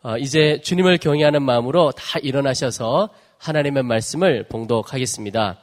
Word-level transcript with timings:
어, 0.00 0.16
이제 0.16 0.60
주님을 0.62 0.98
경외하는 0.98 1.42
마음으로 1.42 1.90
다 1.90 2.20
일어나셔서 2.20 3.08
하나님의 3.38 3.82
말씀을 3.82 4.46
봉독하겠습니다. 4.48 5.58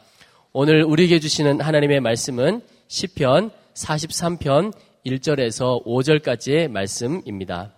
오늘 0.51 0.83
우리에게 0.83 1.19
주시는 1.19 1.61
하나님의 1.61 2.01
말씀은 2.01 2.61
시편 2.87 3.51
43편 3.73 4.73
1절에서 5.05 5.85
5절까지의 5.85 6.69
말씀입니다. 6.69 7.71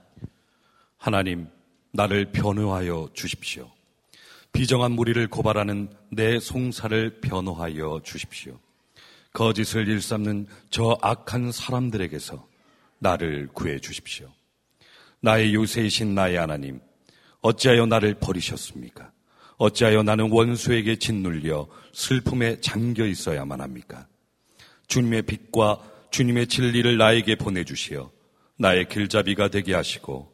하나님, 0.97 1.47
나를 1.91 2.31
변호하여 2.31 3.09
주십시오. 3.13 3.69
비정한 4.51 4.93
무리를 4.93 5.27
고발하는 5.27 5.89
내 6.09 6.39
송사를 6.39 7.21
변호하여 7.21 8.01
주십시오. 8.03 8.57
거짓을 9.31 9.87
일삼는 9.87 10.47
저 10.71 10.97
악한 11.03 11.51
사람들에게서 11.51 12.47
나를 12.97 13.47
구해 13.53 13.79
주십시오. 13.79 14.27
나의 15.21 15.53
요새이신 15.53 16.15
나의 16.15 16.37
하나님, 16.37 16.79
어찌하여 17.41 17.85
나를 17.85 18.15
버리셨습니까? 18.15 19.11
어찌하여 19.57 20.03
나는 20.03 20.31
원수에게 20.31 20.97
짓눌려 20.97 21.67
슬픔에 21.91 22.61
잠겨 22.61 23.05
있어야만 23.05 23.61
합니까? 23.61 24.07
주님의 24.87 25.23
빛과 25.23 25.81
주님의 26.11 26.47
진리를 26.47 26.97
나에게 26.97 27.35
보내주시어 27.35 28.11
나의 28.57 28.87
길잡이가 28.87 29.49
되게 29.49 29.73
하시고 29.73 30.33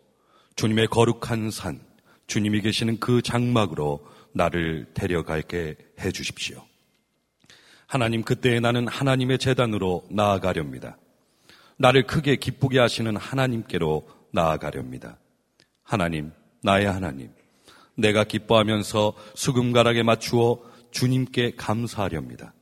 주님의 0.55 0.88
거룩한 0.88 1.52
산, 1.52 1.82
주님이 2.27 2.62
계시는 2.62 3.00
그 3.00 3.22
장막으로 3.22 4.05
나를 4.34 4.88
데려가게 4.94 5.76
해 6.00 6.12
주십시오. 6.12 6.63
하나님 7.88 8.24
그때에 8.24 8.60
나는 8.60 8.88
하나님의 8.88 9.40
재단으로 9.40 10.05
나아가렵니다. 10.10 10.98
나를 11.77 12.08
크게 12.08 12.38
기쁘게 12.38 12.80
하시는 12.80 13.16
하나님께로 13.16 14.08
나아가렵니다. 14.34 15.18
하나님, 15.84 16.32
나의 16.62 16.86
하나님, 16.86 17.32
내가 17.96 18.24
기뻐하면서 18.24 19.14
수금가락에 19.36 20.04
맞추어 20.04 20.60
주님께 20.91 21.54
감사하렵니다. 21.55 22.54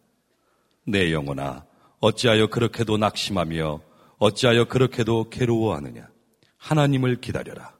내 0.85 1.11
영혼아, 1.11 1.65
어찌하여 1.99 2.47
그렇게도 2.47 2.97
낙심하며 2.97 3.81
어찌하여 4.17 4.65
그렇게도 4.65 5.29
괴로워하느냐? 5.29 6.07
하나님을 6.57 7.21
기다려라. 7.21 7.73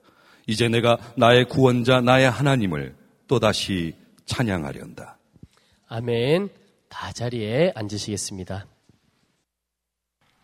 이제 0.48 0.68
내가 0.70 0.98
나의 1.16 1.46
구원자, 1.46 2.02
나의 2.02 2.30
하나님을 2.30 2.96
또다시 3.28 3.96
찬양하련다. 4.26 5.18
아멘. 5.88 6.50
다 6.90 7.12
자리에 7.12 7.74
앉으시겠습니다. 7.76 8.66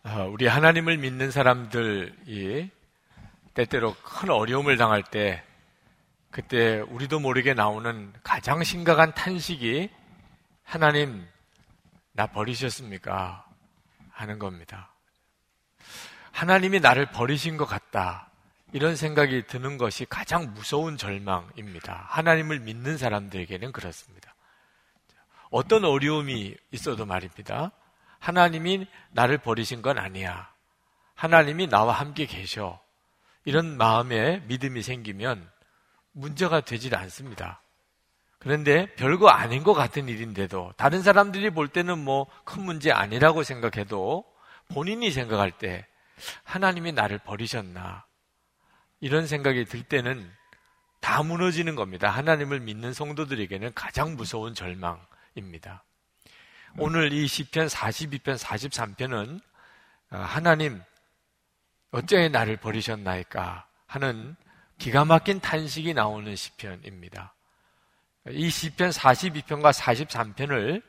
아, 0.02 0.22
우리 0.24 0.46
하나님을 0.46 0.98
믿는 0.98 1.30
사람들이 1.30 2.70
때때로 3.58 3.96
큰 4.04 4.30
어려움을 4.30 4.76
당할 4.76 5.02
때 5.02 5.42
그때 6.30 6.78
우리도 6.78 7.18
모르게 7.18 7.54
나오는 7.54 8.12
가장 8.22 8.62
심각한 8.62 9.12
탄식이 9.14 9.90
하나님 10.62 11.26
나 12.12 12.28
버리셨습니까? 12.28 13.44
하는 14.12 14.38
겁니다. 14.38 14.92
하나님이 16.30 16.78
나를 16.78 17.06
버리신 17.06 17.56
것 17.56 17.64
같다. 17.66 18.30
이런 18.72 18.94
생각이 18.94 19.48
드는 19.48 19.76
것이 19.76 20.04
가장 20.04 20.54
무서운 20.54 20.96
절망입니다. 20.96 22.06
하나님을 22.10 22.60
믿는 22.60 22.96
사람들에게는 22.96 23.72
그렇습니다. 23.72 24.36
어떤 25.50 25.84
어려움이 25.84 26.54
있어도 26.70 27.06
말입니다. 27.06 27.72
하나님이 28.20 28.86
나를 29.10 29.38
버리신 29.38 29.82
건 29.82 29.98
아니야. 29.98 30.48
하나님이 31.16 31.66
나와 31.66 31.94
함께 31.94 32.24
계셔. 32.24 32.80
이런 33.48 33.78
마음에 33.78 34.40
믿음이 34.40 34.82
생기면 34.82 35.50
문제가 36.12 36.60
되질 36.60 36.94
않습니다. 36.94 37.62
그런데 38.38 38.94
별거 38.96 39.30
아닌 39.30 39.62
것 39.62 39.72
같은 39.72 40.06
일인데도 40.06 40.74
다른 40.76 41.00
사람들이 41.00 41.48
볼 41.48 41.66
때는 41.66 41.98
뭐 41.98 42.26
큰 42.44 42.62
문제 42.62 42.92
아니라고 42.92 43.42
생각해도 43.42 44.26
본인이 44.68 45.10
생각할 45.10 45.50
때 45.52 45.86
하나님이 46.44 46.92
나를 46.92 47.16
버리셨나 47.20 48.04
이런 49.00 49.26
생각이 49.26 49.64
들 49.64 49.82
때는 49.82 50.30
다 51.00 51.22
무너지는 51.22 51.74
겁니다. 51.74 52.10
하나님을 52.10 52.60
믿는 52.60 52.92
성도들에게는 52.92 53.72
가장 53.74 54.14
무서운 54.14 54.52
절망. 54.52 55.00
입니다. 55.34 55.84
오늘 56.76 57.14
이 57.14 57.26
시편 57.26 57.68
42편 57.68 58.36
43편은 58.38 59.40
어, 60.10 60.16
하나님 60.18 60.82
어째 61.90 62.28
나를 62.28 62.58
버리셨나이까 62.58 63.66
하는 63.86 64.36
기가 64.76 65.04
막힌 65.04 65.40
탄식이 65.40 65.94
나오는 65.94 66.36
시편입니다. 66.36 67.34
이 68.30 68.50
시편 68.50 68.90
42편과 68.90 69.72
43편을 69.72 70.82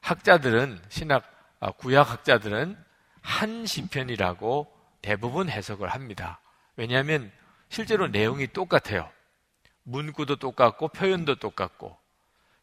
학자들은 0.00 0.80
신학 0.88 1.24
아, 1.60 1.70
구약 1.72 2.10
학자들은 2.10 2.76
한 3.20 3.66
시편이라고 3.66 4.72
대부분 5.02 5.48
해석을 5.48 5.88
합니다. 5.88 6.40
왜냐하면 6.76 7.30
실제로 7.68 8.08
내용이 8.08 8.48
똑같아요. 8.48 9.10
문구도 9.82 10.36
똑같고 10.36 10.88
표현도 10.88 11.36
똑같고 11.36 11.96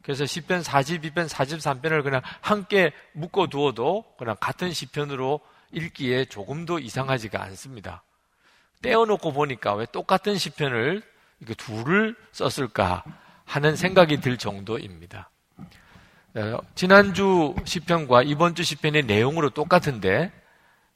그래서 0.02 0.26
시편 0.26 0.62
42편, 0.62 1.30
43편을 1.30 2.04
그냥 2.04 2.22
함께 2.42 2.92
묶어 3.14 3.48
두어도 3.48 4.04
그냥 4.18 4.36
같은 4.40 4.72
시편으로 4.72 5.40
읽기에 5.74 6.26
조금도 6.26 6.80
이상하지가 6.80 7.42
않습니다. 7.44 8.04
떼어놓고 8.82 9.34
보니까 9.34 9.74
왜 9.76 9.86
똑같은 9.92 10.38
시편을 10.38 11.02
이렇게 11.40 11.54
둘을 11.56 12.16
썼을까 12.32 13.04
하는 13.46 13.76
생각이 13.76 14.22
들 14.22 14.38
정도입니다. 14.38 15.30
어, 16.36 16.58
지난주 16.76 17.54
시편과 17.64 18.24
이번 18.24 18.56
주 18.56 18.64
시편의 18.64 19.04
내용으로 19.04 19.52
똑같은데 19.52 20.32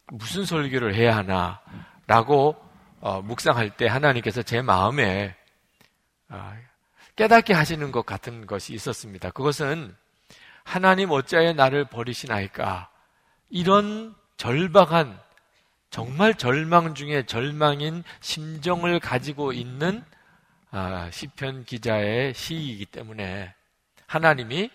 무슨 0.08 0.46
설교를 0.46 0.96
해야 0.96 1.16
하나라고 1.18 2.56
어, 3.00 3.22
묵상할 3.22 3.72
때 3.78 3.88
하나님께서 3.88 4.42
제 4.42 4.62
마음에 4.62 5.36
아, 6.30 6.56
깨닫게 7.16 7.54
하시는 7.54 7.92
것 7.92 8.06
같은 8.06 8.46
것이 8.46 8.74
있었습니다. 8.74 9.32
그것은 9.32 9.96
하나님 10.64 11.12
어찌하여 11.12 11.54
나를 11.54 11.86
버리시나이까? 11.86 12.90
이런 13.50 14.16
절박한 14.38 15.20
정말 15.90 16.36
절망 16.36 16.94
중에 16.94 17.25
절망인 17.25 18.03
심정을 18.22 19.00
가지고 19.00 19.52
있는 19.52 20.03
아, 20.70 21.09
시편 21.12 21.66
기자의 21.66 22.34
시이기 22.34 22.86
때문에 22.86 23.53
하나님이 24.06 24.70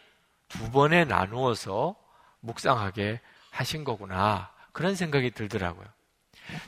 두 0.49 0.71
번에 0.71 1.05
나누어서 1.05 1.95
묵상하게 2.41 3.21
하신 3.51 3.84
거구나 3.84 4.51
그런 4.72 4.97
생각이 4.97 5.31
들더라고요. 5.31 5.87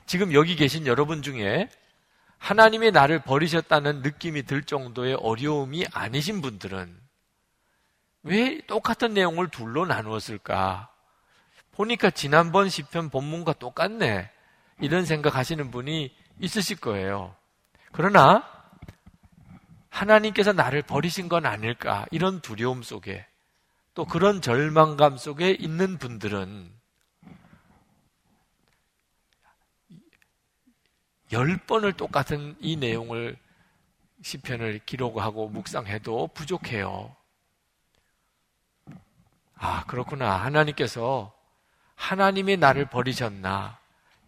지금 0.06 0.33
여기 0.33 0.54
계신 0.54 0.87
여러분 0.87 1.21
중에 1.22 1.69
하나님이 2.38 2.91
나를 2.91 3.21
버리셨다는 3.21 4.03
느낌이 4.03 4.44
들 4.44 4.62
정도의 4.62 5.15
어려움이 5.15 5.87
아니신 5.93 6.43
분들은 6.43 7.00
왜 8.22 8.60
똑같은 8.66 9.15
내용을 9.15 9.49
둘로 9.49 9.84
나누었을까? 9.87 10.94
보니까 11.76 12.10
지난번 12.10 12.68
시편 12.68 13.10
본문과 13.10 13.54
똑같네. 13.54 14.30
이런 14.80 15.04
생각하시는 15.04 15.70
분이 15.70 16.14
있으실 16.40 16.80
거예요. 16.80 17.34
그러나 17.92 18.48
하나님께서 19.88 20.52
나를 20.52 20.82
버리신 20.82 21.28
건 21.28 21.46
아닐까? 21.46 22.06
이런 22.10 22.40
두려움 22.40 22.82
속에 22.82 23.26
또 23.94 24.04
그런 24.04 24.40
절망감 24.40 25.16
속에 25.16 25.52
있는 25.52 25.98
분들은 25.98 26.72
열 31.32 31.56
번을 31.58 31.92
똑같은 31.94 32.56
이 32.60 32.76
내용을 32.76 33.36
시편을 34.22 34.80
기록하고 34.86 35.48
묵상해도 35.48 36.28
부족해요. 36.28 37.15
아, 39.56 39.84
그렇구나. 39.86 40.36
하나님께서 40.36 41.34
하나님이 41.94 42.56
나를 42.56 42.86
버리셨나. 42.86 43.78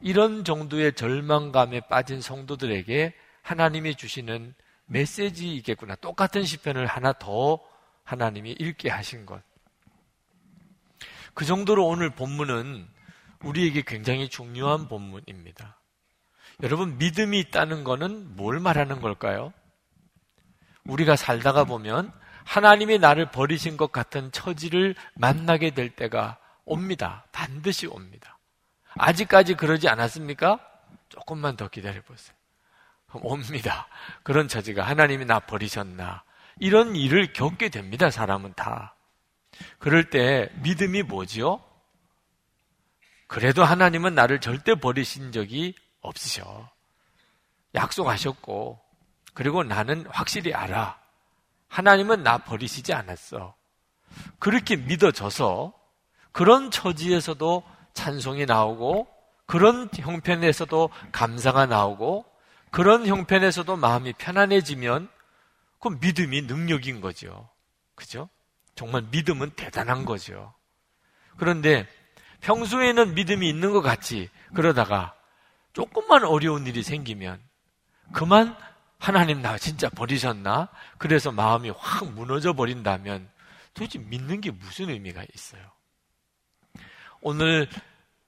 이런 0.00 0.44
정도의 0.44 0.94
절망감에 0.94 1.80
빠진 1.88 2.20
성도들에게 2.20 3.14
하나님이 3.42 3.94
주시는 3.94 4.54
메시지이겠구나. 4.86 5.96
똑같은 5.96 6.44
시편을 6.44 6.86
하나 6.86 7.12
더 7.12 7.60
하나님이 8.04 8.52
읽게 8.58 8.90
하신 8.90 9.26
것. 9.26 9.42
그 11.34 11.44
정도로 11.44 11.86
오늘 11.86 12.10
본문은 12.10 12.88
우리에게 13.42 13.82
굉장히 13.82 14.28
중요한 14.28 14.88
본문입니다. 14.88 15.78
여러분, 16.62 16.96
믿음이 16.98 17.38
있다는 17.40 17.84
것은 17.84 18.36
뭘 18.36 18.60
말하는 18.60 19.00
걸까요? 19.00 19.52
우리가 20.84 21.16
살다가 21.16 21.64
보면 21.64 22.12
하나님이 22.44 22.98
나를 22.98 23.30
버리신 23.30 23.76
것 23.76 23.92
같은 23.92 24.30
처지를 24.32 24.94
만나게 25.14 25.70
될 25.70 25.90
때가 25.90 26.38
옵니다. 26.66 27.24
반드시 27.32 27.86
옵니다. 27.86 28.38
아직까지 28.98 29.54
그러지 29.54 29.88
않았습니까? 29.88 30.60
조금만 31.08 31.56
더 31.56 31.68
기다려 31.68 32.02
보세요. 32.02 32.36
옵니다. 33.14 33.88
그런 34.22 34.48
처지가 34.48 34.82
하나님이 34.82 35.24
나 35.24 35.40
버리셨나. 35.40 36.24
이런 36.58 36.94
일을 36.94 37.32
겪게 37.32 37.70
됩니다. 37.70 38.10
사람은 38.10 38.52
다. 38.54 38.94
그럴 39.78 40.10
때 40.10 40.50
믿음이 40.62 41.02
뭐지요? 41.04 41.62
그래도 43.26 43.64
하나님은 43.64 44.14
나를 44.14 44.40
절대 44.40 44.74
버리신 44.74 45.32
적이 45.32 45.74
없으셔. 46.00 46.70
약속하셨고, 47.74 48.80
그리고 49.34 49.62
나는 49.62 50.06
확실히 50.06 50.54
알아. 50.54 50.98
하나님은 51.68 52.22
나 52.22 52.38
버리시지 52.38 52.92
않았어. 52.92 53.54
그렇게 54.38 54.76
믿어져서 54.76 55.74
그런 56.36 56.70
처지에서도 56.70 57.62
찬송이 57.94 58.44
나오고 58.44 59.08
그런 59.46 59.88
형편에서도 59.96 60.90
감사가 61.10 61.64
나오고 61.64 62.26
그런 62.70 63.06
형편에서도 63.06 63.74
마음이 63.74 64.12
편안해지면 64.18 65.08
그 65.80 65.88
믿음이 65.98 66.42
능력인 66.42 67.00
거죠. 67.00 67.48
그죠? 67.94 68.28
정말 68.74 69.06
믿음은 69.10 69.52
대단한 69.56 70.04
거죠. 70.04 70.52
그런데 71.38 71.88
평소에는 72.42 73.14
믿음이 73.14 73.48
있는 73.48 73.72
것 73.72 73.80
같지. 73.80 74.28
그러다가 74.52 75.14
조금만 75.72 76.22
어려운 76.22 76.66
일이 76.66 76.82
생기면 76.82 77.40
그만 78.12 78.54
하나님 78.98 79.40
나 79.40 79.56
진짜 79.56 79.88
버리셨나? 79.88 80.68
그래서 80.98 81.32
마음이 81.32 81.70
확 81.70 82.12
무너져 82.12 82.52
버린다면 82.52 83.26
도대체 83.72 83.98
믿는 84.00 84.42
게 84.42 84.50
무슨 84.50 84.90
의미가 84.90 85.24
있어요? 85.34 85.75
오늘 87.28 87.66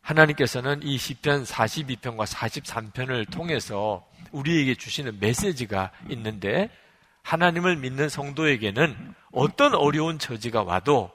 하나님께서는 0.01 0.83
이 0.83 0.99
시편 0.99 1.45
42편과 1.45 2.27
43편을 2.27 3.31
통해서 3.31 4.05
우리에게 4.33 4.75
주시는 4.75 5.21
메시지가 5.21 5.93
있는데 6.11 6.69
하나님을 7.23 7.77
믿는 7.77 8.09
성도에게는 8.09 9.15
어떤 9.31 9.77
어려운 9.77 10.19
처지가 10.19 10.65
와도 10.65 11.13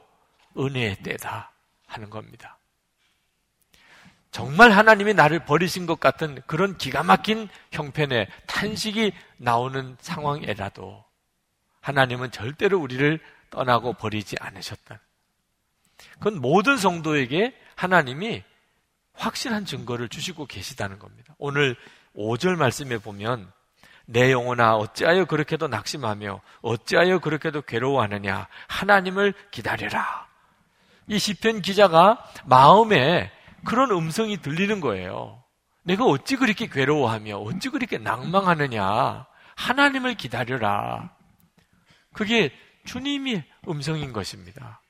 은혜의 0.57 1.03
때다 1.03 1.51
하는 1.85 2.09
겁니다. 2.09 2.57
정말 4.31 4.71
하나님이 4.71 5.13
나를 5.13 5.43
버리신 5.43 5.85
것 5.85 5.99
같은 5.99 6.41
그런 6.47 6.77
기가 6.77 7.03
막힌 7.03 7.49
형편에 7.73 8.29
탄식이 8.47 9.11
나오는 9.35 9.97
상황에라도 9.99 11.03
하나님은 11.81 12.31
절대로 12.31 12.79
우리를 12.79 13.19
떠나고 13.49 13.95
버리지 13.95 14.37
않으셨다. 14.39 15.01
그건 16.13 16.39
모든 16.39 16.77
성도에게 16.77 17.53
하나님이 17.75 18.43
확실한 19.13 19.65
증거를 19.65 20.09
주시고 20.09 20.45
계시다는 20.47 20.99
겁니다. 20.99 21.35
오늘 21.37 21.75
5절 22.15 22.55
말씀에 22.55 22.97
보면 22.97 23.51
내 24.05 24.31
영혼아 24.31 24.75
어찌하여 24.75 25.25
그렇게도 25.25 25.67
낙심하며 25.67 26.41
어찌하여 26.61 27.19
그렇게도 27.19 27.61
괴로워하느냐 27.63 28.47
하나님을 28.67 29.33
기다려라. 29.51 30.27
이 31.07 31.19
시편 31.19 31.61
기자가 31.61 32.23
마음에 32.45 33.31
그런 33.65 33.91
음성이 33.91 34.37
들리는 34.37 34.79
거예요. 34.81 35.43
내가 35.83 36.05
어찌 36.05 36.35
그렇게 36.35 36.67
괴로워하며 36.67 37.37
어찌 37.37 37.69
그렇게 37.69 37.97
낭망하느냐 37.97 39.25
하나님을 39.55 40.15
기다려라. 40.15 41.13
그게 42.13 42.51
주님의 42.85 43.43
음성인 43.67 44.13
것입니다. 44.13 44.81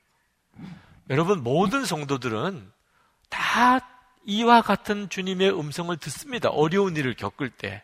여러분 1.09 1.43
모든 1.43 1.85
성도들은 1.85 2.71
다 3.29 3.79
이와 4.25 4.61
같은 4.61 5.09
주님의 5.09 5.57
음성을 5.59 5.95
듣습니다. 5.97 6.49
어려운 6.49 6.95
일을 6.95 7.13
겪을 7.15 7.49
때, 7.49 7.83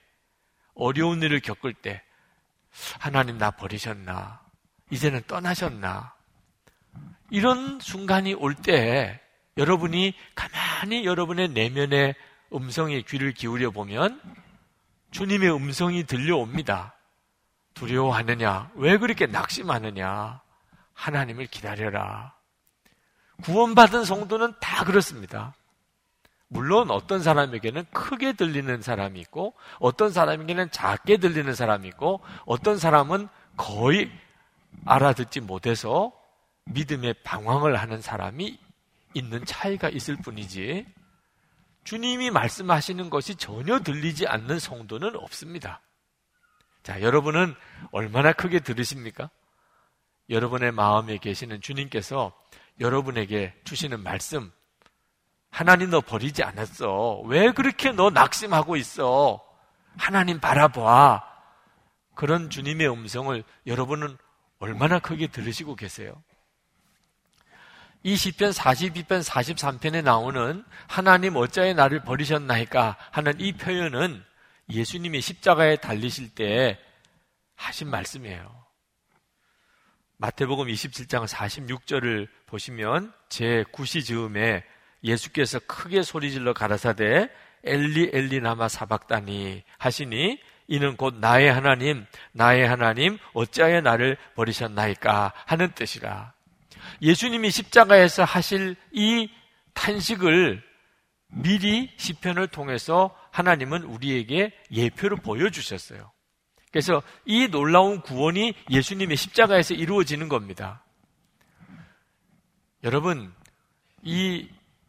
어려운 0.73 1.21
일을 1.21 1.41
겪을 1.41 1.73
때, 1.73 2.01
하나님 2.99 3.37
나 3.37 3.51
버리셨나? 3.51 4.41
이제는 4.89 5.23
떠나셨나? 5.27 6.13
이런 7.29 7.79
순간이 7.79 8.33
올 8.33 8.55
때, 8.55 9.19
여러분이 9.57 10.13
가만히 10.35 11.05
여러분의 11.05 11.49
내면의 11.49 12.15
음성에 12.53 13.01
귀를 13.01 13.33
기울여 13.33 13.71
보면, 13.71 14.21
주님의 15.11 15.53
음성이 15.53 16.05
들려옵니다. 16.05 16.95
두려워하느냐? 17.73 18.71
왜 18.75 18.97
그렇게 18.97 19.25
낙심하느냐? 19.25 20.41
하나님을 20.93 21.47
기다려라. 21.47 22.38
구원받은 23.43 24.05
성도는 24.05 24.53
다 24.59 24.83
그렇습니다. 24.83 25.55
물론 26.47 26.89
어떤 26.89 27.21
사람에게는 27.21 27.85
크게 27.91 28.33
들리는 28.33 28.81
사람이 28.81 29.19
있고 29.21 29.53
어떤 29.79 30.11
사람에게는 30.11 30.71
작게 30.71 31.17
들리는 31.17 31.53
사람이 31.53 31.87
있고 31.89 32.21
어떤 32.45 32.77
사람은 32.77 33.29
거의 33.55 34.11
알아듣지 34.85 35.41
못해서 35.41 36.11
믿음의 36.65 37.15
방황을 37.23 37.75
하는 37.75 38.01
사람이 38.01 38.59
있는 39.13 39.45
차이가 39.45 39.89
있을 39.89 40.15
뿐이지 40.17 40.85
주님이 41.83 42.29
말씀하시는 42.31 43.09
것이 43.09 43.35
전혀 43.35 43.79
들리지 43.79 44.27
않는 44.27 44.59
성도는 44.59 45.15
없습니다. 45.15 45.81
자, 46.83 47.01
여러분은 47.01 47.55
얼마나 47.91 48.31
크게 48.31 48.59
들으십니까? 48.59 49.29
여러분의 50.29 50.71
마음에 50.71 51.17
계시는 51.17 51.61
주님께서 51.61 52.33
여러분에게 52.79 53.53
주시는 53.63 54.01
말씀, 54.01 54.51
하나님 55.49 55.89
너 55.89 56.01
버리지 56.01 56.43
않았어. 56.43 57.21
왜 57.25 57.51
그렇게 57.51 57.91
너 57.91 58.09
낙심하고 58.09 58.75
있어? 58.77 59.43
하나님 59.97 60.39
바라봐. 60.39 61.23
그런 62.15 62.49
주님의 62.49 62.89
음성을 62.89 63.43
여러분은 63.65 64.17
얼마나 64.59 64.99
크게 64.99 65.27
들으시고 65.27 65.75
계세요? 65.75 66.21
이 68.03 68.15
시편 68.15 68.51
42편 68.51 69.23
43편에 69.23 70.03
나오는 70.03 70.63
하나님 70.87 71.35
어찌하여 71.35 71.73
나를 71.73 72.03
버리셨나이까 72.03 72.97
하는 73.11 73.39
이 73.39 73.53
표현은 73.53 74.23
예수님이 74.69 75.19
십자가에 75.19 75.77
달리실 75.77 76.35
때 76.35 76.79
하신 77.55 77.89
말씀이에요. 77.89 78.68
마태복음 80.21 80.67
27장 80.67 81.25
46절을 81.25 82.27
보시면 82.45 83.13
제 83.29 83.63
구시 83.71 84.03
즈음에 84.03 84.65
예수께서 85.01 85.59
크게 85.59 86.03
소리질러 86.03 86.53
가라사대 86.53 87.29
엘리 87.63 88.11
엘리 88.11 88.41
나마 88.41 88.67
사박다니 88.67 89.63
하시니 89.77 90.41
이는 90.67 90.97
곧 90.97 91.15
나의 91.15 91.49
하나님 91.49 92.05
나의 92.33 92.67
하나님 92.67 93.17
어찌하여 93.31 93.79
나를 93.79 94.17
버리셨나이까 94.35 95.31
하는 95.45 95.71
뜻이라. 95.71 96.33
예수님이 97.01 97.49
십자가에서 97.49 98.25
하실 98.25 98.75
이 98.91 99.31
탄식을 99.73 100.61
미리 101.27 101.93
시편을 101.95 102.49
통해서 102.49 103.15
하나님은 103.31 103.83
우리에게 103.83 104.51
예표로 104.69 105.15
보여주셨어요. 105.17 106.11
그래서 106.71 107.01
이 107.25 107.47
놀라운 107.47 108.01
구원이 108.01 108.53
예수님의 108.69 109.17
십자가에서 109.17 109.73
이루어지는 109.73 110.29
겁니다. 110.29 110.83
여러분, 112.83 113.33
이 114.03 114.47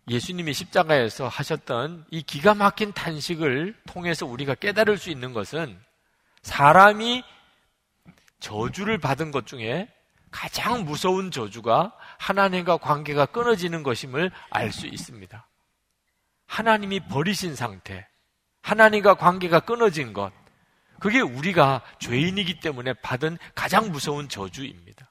예수님이 0.09 0.53
십자가에서 0.53 1.29
하셨던 1.29 2.07
이 2.11 2.23
기가 2.23 2.55
막힌 2.55 2.93
탄식을 2.93 3.77
통해서 3.87 4.27
우리가 4.27 4.55
깨달을 4.55 4.99
수 4.99 5.11
있는 5.11 5.33
것은 5.33 5.79
사람이 6.43 7.25
저주를 8.41 8.99
받은 8.99 9.31
것 9.31 9.47
중에 9.47 9.89
가장 10.31 10.85
무서운 10.85 11.31
저주가 11.31 11.93
하나님과 12.19 12.79
관계가 12.79 13.27
끊어지는 13.27 13.83
것임을 13.83 14.31
알 14.51 14.73
수 14.73 14.87
있습니다. 14.87 15.47
하나님이 16.47 17.01
버리신 17.09 17.55
상태, 17.55 18.07
하나님과 18.63 19.15
관계가 19.15 19.61
끊어진 19.61 20.13
것, 20.13 20.33
그게 21.01 21.21
우리가 21.21 21.83
죄인이기 21.99 22.61
때문에 22.61 22.93
받은 22.93 23.39
가장 23.55 23.91
무서운 23.91 24.29
저주입니다. 24.29 25.11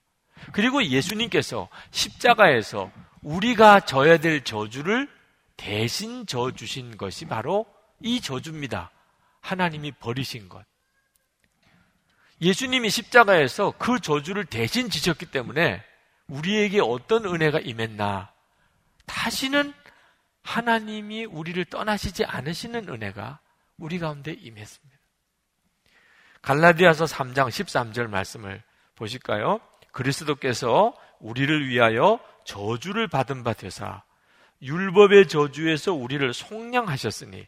그리고 0.53 0.83
예수님께서 0.83 1.67
십자가에서 1.91 2.91
우리가 3.21 3.81
져야 3.81 4.17
될 4.17 4.43
저주를 4.43 5.09
대신 5.57 6.25
져 6.25 6.51
주신 6.51 6.95
것이 6.95 7.25
바로 7.25 7.65
이 7.99 8.21
저주입니다. 8.21 8.91
하나님이 9.41 9.91
버리신 9.93 10.47
것. 10.47 10.63
예수님이 12.41 12.89
십자가에서 12.89 13.73
그 13.77 13.99
저주를 13.99 14.45
대신 14.45 14.89
지셨기 14.89 15.25
때문에 15.25 15.83
우리에게 16.27 16.79
어떤 16.79 17.25
은혜가 17.25 17.59
임했나? 17.59 18.31
다시는 19.05 19.73
하나님이 20.43 21.25
우리를 21.25 21.65
떠나시지 21.65 22.23
않으시는 22.23 22.87
은혜가 22.87 23.39
우리 23.77 23.99
가운데 23.99 24.31
임했습니다. 24.31 24.98
갈라디아서 26.41 27.05
3장 27.05 27.49
13절 27.49 28.07
말씀을 28.09 28.63
보실까요? 28.95 29.59
그리스도께서 29.91 30.93
우리를 31.19 31.67
위하여 31.67 32.19
저주를 32.45 33.07
받은 33.07 33.43
바 33.43 33.53
되사 33.53 34.03
율법의 34.61 35.27
저주에서 35.27 35.93
우리를 35.93 36.33
속량하셨으니 36.33 37.45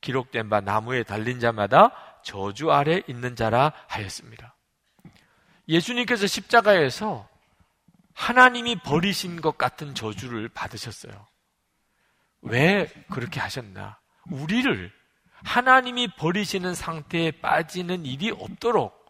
기록된 0.00 0.48
바 0.48 0.60
나무에 0.60 1.02
달린 1.02 1.40
자마다 1.40 1.92
저주 2.24 2.70
아래 2.70 3.02
있는 3.06 3.36
자라 3.36 3.72
하였습니다. 3.88 4.56
예수님께서 5.68 6.26
십자가에서 6.26 7.28
하나님이 8.14 8.76
버리신 8.80 9.40
것 9.40 9.56
같은 9.56 9.94
저주를 9.94 10.48
받으셨어요. 10.48 11.26
왜 12.42 12.86
그렇게 13.10 13.40
하셨나? 13.40 13.98
우리를 14.30 14.92
하나님이 15.44 16.08
버리시는 16.16 16.74
상태에 16.74 17.30
빠지는 17.30 18.06
일이 18.06 18.30
없도록 18.30 19.02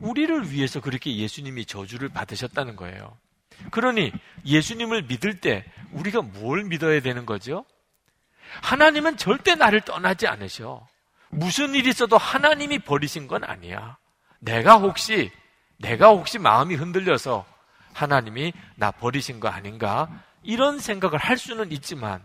우리를 0.00 0.50
위해서 0.50 0.80
그렇게 0.80 1.16
예수님이 1.16 1.66
저주를 1.66 2.08
받으셨다는 2.08 2.76
거예요. 2.76 3.16
그러니 3.70 4.12
예수님을 4.44 5.02
믿을 5.02 5.40
때 5.40 5.64
우리가 5.92 6.22
뭘 6.22 6.64
믿어야 6.64 7.00
되는 7.00 7.24
거죠? 7.26 7.64
하나님은 8.62 9.16
절대 9.16 9.54
나를 9.54 9.80
떠나지 9.82 10.26
않으셔. 10.26 10.86
무슨 11.30 11.74
일이 11.74 11.90
있어도 11.90 12.16
하나님이 12.16 12.80
버리신 12.80 13.26
건 13.26 13.44
아니야. 13.44 13.96
내가 14.38 14.76
혹시, 14.76 15.32
내가 15.78 16.08
혹시 16.08 16.38
마음이 16.38 16.74
흔들려서 16.74 17.46
하나님이 17.92 18.52
나 18.76 18.90
버리신 18.90 19.40
거 19.40 19.48
아닌가? 19.48 20.08
이런 20.42 20.78
생각을 20.78 21.18
할 21.18 21.38
수는 21.38 21.72
있지만 21.72 22.22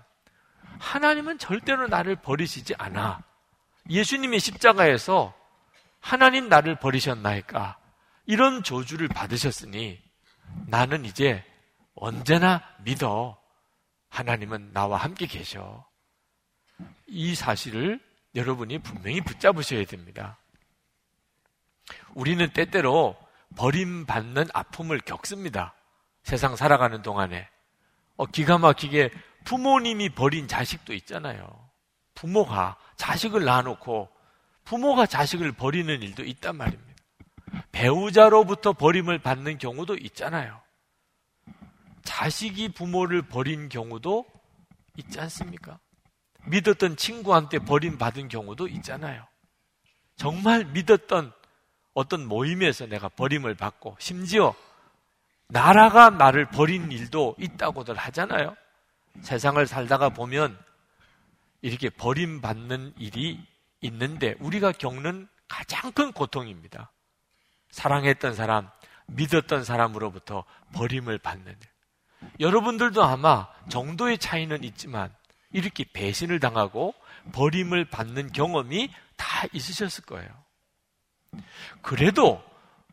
하나님은 0.80 1.38
절대로 1.38 1.88
나를 1.88 2.16
버리시지 2.16 2.74
않아. 2.78 3.22
예수님이 3.90 4.40
십자가에서 4.40 5.34
하나님 6.00 6.50
나를 6.50 6.80
버리셨나이까? 6.80 7.78
이런 8.26 8.64
저주를 8.64 9.08
받으셨으니 9.10 10.02
나는 10.68 11.06
이제 11.06 11.44
언제나 11.96 12.64
믿어. 12.80 13.38
하나님은 14.10 14.72
나와 14.74 14.98
함께 14.98 15.28
계셔. 15.28 15.86
이 17.08 17.36
사실을 17.36 18.00
여러분이 18.36 18.80
분명히 18.80 19.22
붙잡으셔야 19.22 19.86
됩니다. 19.86 20.38
우리는 22.14 22.48
때때로 22.54 23.18
버림받는 23.58 24.48
아픔을 24.54 25.00
겪습니다. 25.00 25.74
세상 26.24 26.56
살아가는 26.56 27.02
동안에. 27.02 27.50
어, 28.18 28.26
기가 28.26 28.58
막히게 28.58 29.12
부모님이 29.46 30.10
버린 30.10 30.48
자식도 30.48 30.94
있잖아요. 30.94 31.70
부모가 32.16 32.78
자식을 32.98 33.46
낳아놓고 33.46 34.10
부모가 34.66 35.06
자식을 35.06 35.54
버리는 35.54 36.02
일도 36.02 36.24
있단 36.24 36.56
말입니다. 36.56 36.90
배우자로부터 37.72 38.74
버림을 38.74 39.20
받는 39.20 39.58
경우도 39.58 39.96
있잖아요. 39.96 40.62
자식이 42.04 42.70
부모를 42.70 43.22
버린 43.24 43.70
경우도 43.70 44.26
있지 44.98 45.20
않습니까? 45.20 45.80
믿었던 46.46 46.98
친구한테 46.98 47.60
버림받은 47.60 48.28
경우도 48.28 48.68
있잖아요. 48.68 49.26
정말 50.16 50.66
믿었던 50.66 51.32
어떤 51.94 52.28
모임에서 52.28 52.86
내가 52.86 53.10
버림을 53.10 53.56
받고 53.56 53.96
심지어 54.00 54.54
나라가 55.48 56.10
나를 56.10 56.50
버린 56.50 56.92
일도 56.92 57.36
있다고들 57.40 57.96
하잖아요. 57.96 58.56
세상을 59.22 59.66
살다가 59.68 60.10
보면 60.10 60.58
이렇게 61.62 61.90
버림받는 61.90 62.94
일이 62.98 63.40
있는데 63.82 64.36
우리가 64.40 64.72
겪는 64.72 65.28
가장 65.48 65.92
큰 65.92 66.12
고통입니다. 66.12 66.92
사랑했던 67.72 68.36
사람, 68.36 68.70
믿었던 69.08 69.64
사람으로부터 69.64 70.44
버림을 70.74 71.18
받는 71.18 71.52
일. 71.52 72.30
여러분들도 72.40 73.04
아마 73.04 73.48
정도의 73.70 74.18
차이는 74.18 74.64
있지만 74.64 75.14
이렇게 75.52 75.86
배신을 75.92 76.40
당하고 76.40 76.94
버림을 77.34 77.86
받는 77.86 78.32
경험이 78.32 78.94
다 79.16 79.48
있으셨을 79.52 80.06
거예요. 80.06 80.30
그래도 81.82 82.44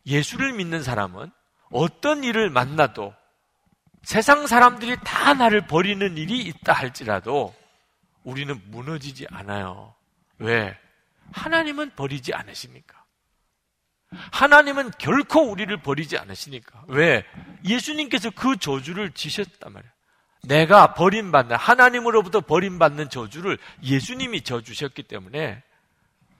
예수를 0.05 0.53
믿는 0.53 0.83
사람은 0.83 1.31
어떤 1.71 2.23
일을 2.23 2.49
만나도 2.49 3.13
세상 4.07 4.47
사람들이 4.47 4.95
다 5.03 5.33
나를 5.33 5.67
버리는 5.67 6.15
일이 6.15 6.39
있다 6.39 6.71
할지라도 6.71 7.53
우리는 8.23 8.57
무너지지 8.67 9.27
않아요. 9.29 9.95
왜? 10.37 10.79
하나님은 11.33 11.91
버리지 11.93 12.33
않으십니까? 12.33 13.03
하나님은 14.31 14.91
결코 14.97 15.41
우리를 15.41 15.75
버리지 15.81 16.17
않으시니까. 16.17 16.85
왜? 16.87 17.25
예수님께서 17.65 18.29
그 18.29 18.55
저주를 18.55 19.11
지셨단 19.11 19.73
말이에요. 19.73 19.91
내가 20.43 20.93
버림받는, 20.93 21.57
하나님으로부터 21.57 22.39
버림받는 22.39 23.09
저주를 23.09 23.57
예수님이 23.83 24.41
져주셨기 24.45 25.03
때문에 25.03 25.61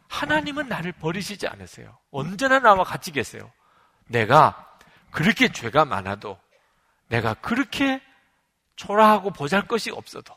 하나님은 0.08 0.70
나를 0.70 0.94
버리시지 0.94 1.48
않으세요. 1.48 1.98
언제나 2.12 2.60
나와 2.60 2.86
같이 2.86 3.12
계세요. 3.12 3.52
내가 4.06 4.74
그렇게 5.12 5.52
죄가 5.52 5.84
많아도 5.84 6.40
내가 7.08 7.34
그렇게 7.36 8.02
초라하고 8.76 9.32
보잘 9.32 9.68
것이 9.68 9.92
없어도 9.92 10.36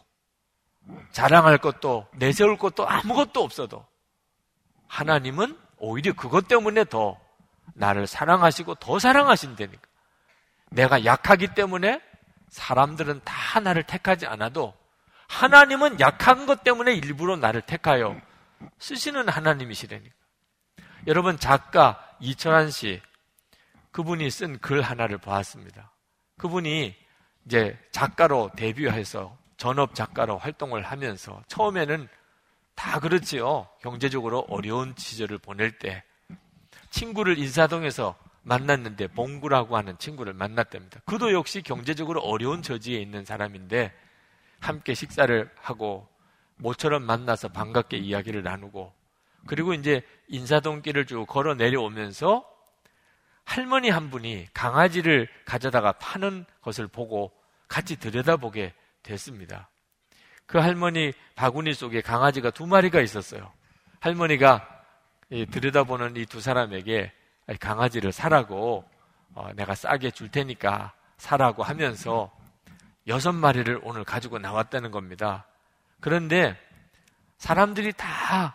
자랑할 1.12 1.58
것도 1.58 2.08
내세울 2.14 2.56
것도 2.56 2.88
아무것도 2.88 3.42
없어도 3.42 3.86
하나님은 4.88 5.58
오히려 5.76 6.12
그것 6.12 6.48
때문에 6.48 6.84
더 6.84 7.18
나를 7.74 8.06
사랑하시고 8.06 8.76
더 8.76 8.98
사랑하신다니까. 8.98 9.80
내가 10.70 11.04
약하기 11.04 11.54
때문에 11.54 12.00
사람들은 12.48 13.20
다 13.24 13.60
나를 13.60 13.84
택하지 13.84 14.26
않아도 14.26 14.74
하나님은 15.28 16.00
약한 16.00 16.46
것 16.46 16.64
때문에 16.64 16.94
일부러 16.94 17.36
나를 17.36 17.62
택하여 17.62 18.20
쓰시는 18.78 19.28
하나님이시라니까. 19.28 20.14
여러분 21.06 21.38
작가 21.38 22.04
이철환 22.20 22.70
씨 22.70 23.00
그분이 23.92 24.30
쓴 24.30 24.58
글 24.58 24.82
하나를 24.82 25.18
보았습니다. 25.18 25.92
그분이 26.40 26.94
이제 27.44 27.78
작가로 27.92 28.50
데뷔해서 28.56 29.36
전업 29.58 29.94
작가로 29.94 30.38
활동을 30.38 30.82
하면서 30.82 31.42
처음에는 31.48 32.08
다 32.74 32.98
그렇지요. 32.98 33.68
경제적으로 33.82 34.46
어려운 34.48 34.94
시절을 34.96 35.36
보낼 35.36 35.78
때 35.78 36.02
친구를 36.88 37.36
인사동에서 37.36 38.16
만났는데 38.42 39.08
봉구라고 39.08 39.76
하는 39.76 39.98
친구를 39.98 40.32
만났답니다. 40.32 41.00
그도 41.04 41.34
역시 41.34 41.60
경제적으로 41.60 42.20
어려운 42.22 42.62
처지에 42.62 42.98
있는 42.98 43.26
사람인데 43.26 43.92
함께 44.60 44.94
식사를 44.94 45.50
하고 45.60 46.08
모처럼 46.56 47.02
만나서 47.02 47.48
반갑게 47.48 47.98
이야기를 47.98 48.42
나누고 48.42 48.94
그리고 49.46 49.74
이제 49.74 50.02
인사동길을 50.28 51.04
쭉 51.04 51.26
걸어 51.26 51.54
내려오면서 51.54 52.49
할머니 53.50 53.90
한 53.90 54.10
분이 54.10 54.46
강아지를 54.54 55.28
가져다가 55.44 55.90
파는 55.90 56.44
것을 56.62 56.86
보고 56.86 57.32
같이 57.66 57.96
들여다보게 57.96 58.72
됐습니다. 59.02 59.68
그 60.46 60.58
할머니 60.58 61.12
바구니 61.34 61.74
속에 61.74 62.00
강아지가 62.00 62.50
두 62.50 62.68
마리가 62.68 63.00
있었어요. 63.00 63.52
할머니가 63.98 64.68
들여다보는 65.50 66.16
이 66.16 66.26
두 66.26 66.40
사람에게 66.40 67.12
강아지를 67.58 68.12
사라고 68.12 68.88
어, 69.34 69.50
내가 69.56 69.74
싸게 69.74 70.12
줄 70.12 70.30
테니까 70.30 70.92
사라고 71.16 71.64
하면서 71.64 72.30
여섯 73.08 73.32
마리를 73.32 73.80
오늘 73.82 74.04
가지고 74.04 74.38
나왔다는 74.38 74.92
겁니다. 74.92 75.48
그런데 75.98 76.56
사람들이 77.38 77.94
다 77.94 78.54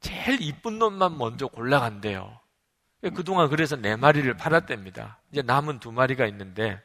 제일 0.00 0.42
이쁜 0.42 0.78
놈만 0.78 1.16
먼저 1.16 1.46
골라간대요. 1.46 2.39
그동안 3.08 3.48
그래서 3.48 3.76
네 3.76 3.96
마리를 3.96 4.32
팔았답니다. 4.36 5.18
이제 5.32 5.42
남은 5.42 5.80
두 5.80 5.90
마리가 5.90 6.26
있는데, 6.26 6.82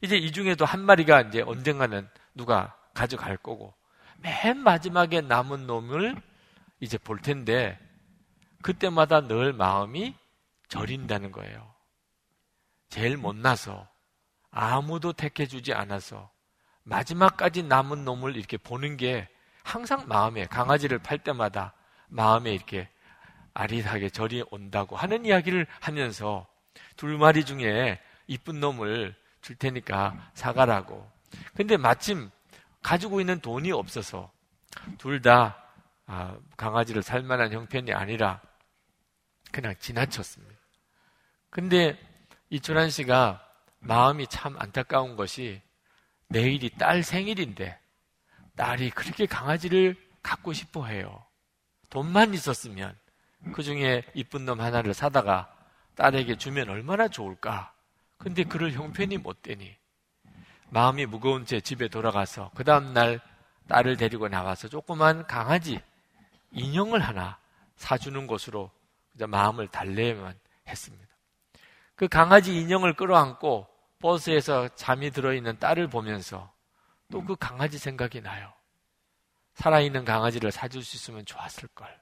이제 0.00 0.16
이 0.16 0.32
중에도 0.32 0.64
한 0.64 0.80
마리가 0.80 1.22
이제 1.22 1.42
언젠가는 1.42 2.08
누가 2.34 2.76
가져갈 2.94 3.36
거고, 3.36 3.72
맨 4.18 4.58
마지막에 4.58 5.20
남은 5.20 5.66
놈을 5.68 6.20
이제 6.80 6.98
볼 6.98 7.20
텐데, 7.20 7.78
그때마다 8.62 9.26
늘 9.28 9.52
마음이 9.52 10.16
저린다는 10.68 11.30
거예요. 11.30 11.72
제일 12.88 13.16
못나서, 13.16 13.88
아무도 14.50 15.12
택해주지 15.12 15.72
않아서, 15.74 16.30
마지막까지 16.82 17.62
남은 17.62 18.04
놈을 18.04 18.36
이렇게 18.36 18.56
보는 18.56 18.96
게 18.96 19.28
항상 19.62 20.08
마음에, 20.08 20.44
강아지를 20.46 20.98
팔 20.98 21.18
때마다 21.18 21.74
마음에 22.08 22.52
이렇게 22.52 22.88
아리하게 23.54 24.10
절이 24.10 24.44
온다고 24.50 24.96
하는 24.96 25.24
이야기를 25.24 25.66
하면서 25.80 26.46
둘 26.96 27.18
마리 27.18 27.44
중에 27.44 28.00
이쁜 28.26 28.60
놈을 28.60 29.14
줄 29.40 29.56
테니까 29.56 30.30
사가라고. 30.34 31.10
근데 31.54 31.76
마침 31.76 32.30
가지고 32.82 33.20
있는 33.20 33.40
돈이 33.40 33.72
없어서 33.72 34.30
둘다 34.98 35.58
아, 36.06 36.36
강아지를 36.56 37.02
살 37.02 37.22
만한 37.22 37.52
형편이 37.52 37.92
아니라 37.92 38.40
그냥 39.50 39.74
지나쳤습니다. 39.78 40.54
근데 41.50 41.98
이철한 42.50 42.90
씨가 42.90 43.46
마음이 43.78 44.26
참 44.28 44.56
안타까운 44.58 45.16
것이 45.16 45.60
내일이 46.28 46.70
딸 46.70 47.02
생일인데 47.02 47.78
딸이 48.56 48.90
그렇게 48.90 49.26
강아지를 49.26 49.96
갖고 50.22 50.52
싶어 50.52 50.86
해요. 50.86 51.24
돈만 51.90 52.32
있었으면 52.34 52.96
그 53.52 53.62
중에 53.62 54.04
이쁜 54.14 54.44
놈 54.44 54.60
하나를 54.60 54.94
사다가 54.94 55.52
딸에게 55.96 56.36
주면 56.36 56.68
얼마나 56.68 57.08
좋을까? 57.08 57.72
근데 58.18 58.44
그를 58.44 58.72
형편이 58.72 59.18
못 59.18 59.42
되니 59.42 59.76
마음이 60.70 61.06
무거운 61.06 61.44
채 61.44 61.60
집에 61.60 61.88
돌아가서 61.88 62.50
그 62.54 62.64
다음날 62.64 63.20
딸을 63.68 63.96
데리고 63.96 64.28
나와서 64.28 64.68
조그만 64.68 65.26
강아지 65.26 65.80
인형을 66.52 67.00
하나 67.00 67.38
사주는 67.76 68.26
것으로 68.26 68.70
마음을 69.18 69.68
달래야만 69.68 70.38
했습니다. 70.68 71.08
그 71.94 72.08
강아지 72.08 72.56
인형을 72.58 72.94
끌어안고 72.94 73.66
버스에서 73.98 74.68
잠이 74.68 75.10
들어있는 75.10 75.58
딸을 75.58 75.88
보면서 75.88 76.52
또 77.10 77.20
그 77.22 77.36
강아지 77.36 77.78
생각이 77.78 78.22
나요. 78.22 78.52
살아있는 79.54 80.04
강아지를 80.06 80.50
사줄 80.50 80.82
수 80.82 80.96
있으면 80.96 81.26
좋았을걸. 81.26 82.01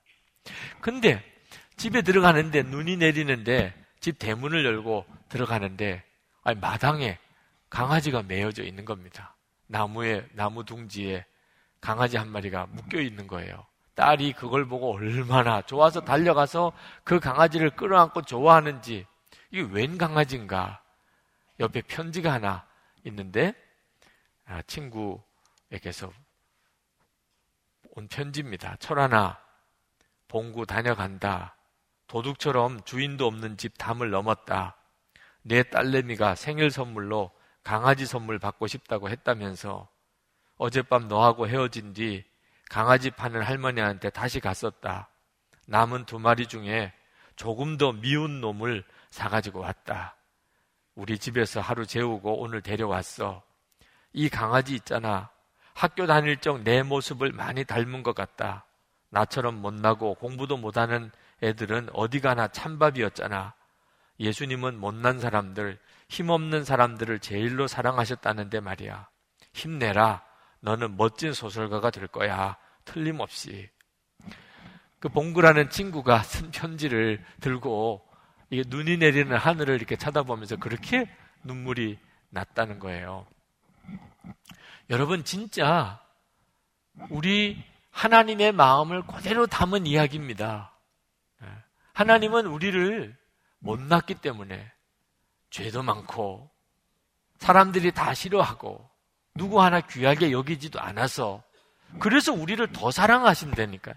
근데 0.81 1.23
집에 1.77 2.03
들어가는데 2.03 2.63
눈이 2.65 2.97
내리는데 2.97 3.75
집 4.01 4.19
대문을 4.19 4.65
열고 4.65 5.07
들어가는데 5.29 6.03
아니 6.43 6.59
마당에 6.59 7.19
강아지가 7.69 8.23
메어져 8.23 8.65
있는 8.65 8.85
겁니다. 8.85 9.37
나무에 9.67 10.27
나무 10.33 10.65
둥지에 10.65 11.25
강아지 11.81 12.17
한 12.17 12.29
마리가 12.29 12.67
묶여 12.67 13.01
있는 13.01 13.27
거예요. 13.27 13.67
딸이 13.95 14.33
그걸 14.33 14.67
보고 14.67 14.95
얼마나 14.95 15.63
좋아서 15.63 16.01
달려가서 16.01 16.73
그 17.05 17.21
강아지를 17.21 17.71
끌어안고 17.71 18.23
좋아하는지 18.23 19.07
이게 19.51 19.63
웬 19.71 19.99
강아지인가? 19.99 20.83
옆에 21.61 21.83
편지가 21.83 22.33
하나 22.33 22.67
있는데 23.05 23.55
아, 24.47 24.63
친구에게서 24.63 26.13
온 27.91 28.09
편지입니다. 28.09 28.77
철하나 28.77 29.39
봉구 30.31 30.65
다녀간다. 30.65 31.57
도둑처럼 32.07 32.85
주인도 32.85 33.27
없는 33.27 33.57
집 33.57 33.77
담을 33.77 34.11
넘었다. 34.11 34.77
내 35.43 35.65
딸내미가 35.65 36.37
생일 36.37 36.71
선물로 36.71 37.33
강아지 37.65 38.07
선물 38.07 38.39
받고 38.39 38.69
싶다고 38.69 39.11
했다면서 39.11 39.89
어젯밤 40.57 41.09
너하고 41.09 41.49
헤어진 41.49 41.93
뒤 41.93 42.25
강아지 42.69 43.11
파는 43.11 43.43
할머니한테 43.43 44.11
다시 44.11 44.39
갔었다. 44.39 45.09
남은 45.67 46.07
두 46.07 46.21
마리 46.21 46.47
중에 46.47 46.93
조금 47.35 47.77
더 47.77 47.91
미운 47.93 48.41
놈을 48.41 48.85
사가지고 49.11 49.61
왔다. 49.61 50.17
우리 50.95 51.19
집에서 51.19 51.61
하루 51.61 51.87
재우고 51.87 52.41
오늘 52.41 52.63
데려왔어. 52.63 53.43
이 54.13 54.29
강아지 54.29 54.75
있잖아. 54.77 55.31
학교 55.75 56.07
다닐 56.07 56.37
적 56.37 56.63
내 56.63 56.85
모습을 56.85 57.33
많이 57.33 57.65
닮은 57.65 58.05
것 58.05 58.15
같다. 58.15 58.67
나처럼 59.11 59.61
못나고 59.61 60.15
공부도 60.15 60.57
못하는 60.57 61.11
애들은 61.43 61.91
어디 61.93 62.21
가나 62.21 62.49
찬밥이었잖아. 62.49 63.55
예수님은 64.19 64.79
못난 64.79 65.19
사람들, 65.19 65.79
힘없는 66.09 66.65
사람들을 66.65 67.21
제일로 67.21 67.67
사랑하셨다는데 67.67 68.61
말이야. 68.61 69.09
힘내라. 69.53 70.23
너는 70.61 70.97
멋진 70.97 71.33
소설가가 71.33 71.91
될 71.91 72.07
거야. 72.07 72.57
틀림없이. 72.85 73.71
그 74.99 75.09
봉구라는 75.09 75.71
친구가 75.71 76.23
쓴 76.25 76.51
편지를 76.51 77.25
들고 77.41 78.07
이게 78.51 78.65
눈이 78.67 78.99
내리는 78.99 79.35
하늘을 79.35 79.77
이렇게 79.77 79.97
쳐다보면서 79.97 80.57
그렇게 80.57 81.09
눈물이 81.45 81.99
났다는 82.31 82.79
거예요. 82.79 83.27
여러분, 84.91 85.25
진짜 85.25 86.05
우리 87.09 87.65
하나님의 87.91 88.53
마음을 88.53 89.03
그대로 89.03 89.47
담은 89.47 89.87
이야기입니다. 89.87 90.73
예. 91.43 91.47
하나님은 91.93 92.47
우리를 92.47 93.17
못났기 93.59 94.17
때문에 94.17 94.71
죄도 95.51 95.83
많고 95.83 96.51
사람들이 97.39 97.93
다 97.93 98.15
싫어하고 98.15 98.89
누구 99.35 99.63
하나 99.63 99.81
귀하게 99.81 100.33
여기지도 100.33 100.81
않아서 100.81 101.43
그래서 101.99 102.33
우리를 102.33 102.65
더 102.73 102.91
사랑하신다니까. 102.91 103.95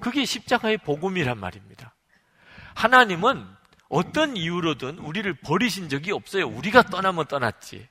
그게 0.00 0.24
십자가의 0.24 0.78
복음이란 0.78 1.38
말입니다. 1.38 1.94
하나님은 2.74 3.46
어떤 3.88 4.36
이유로든 4.36 4.98
우리를 4.98 5.32
버리신 5.40 5.88
적이 5.88 6.12
없어요. 6.12 6.46
우리가 6.46 6.82
떠나면 6.84 7.26
떠났지. 7.26 7.88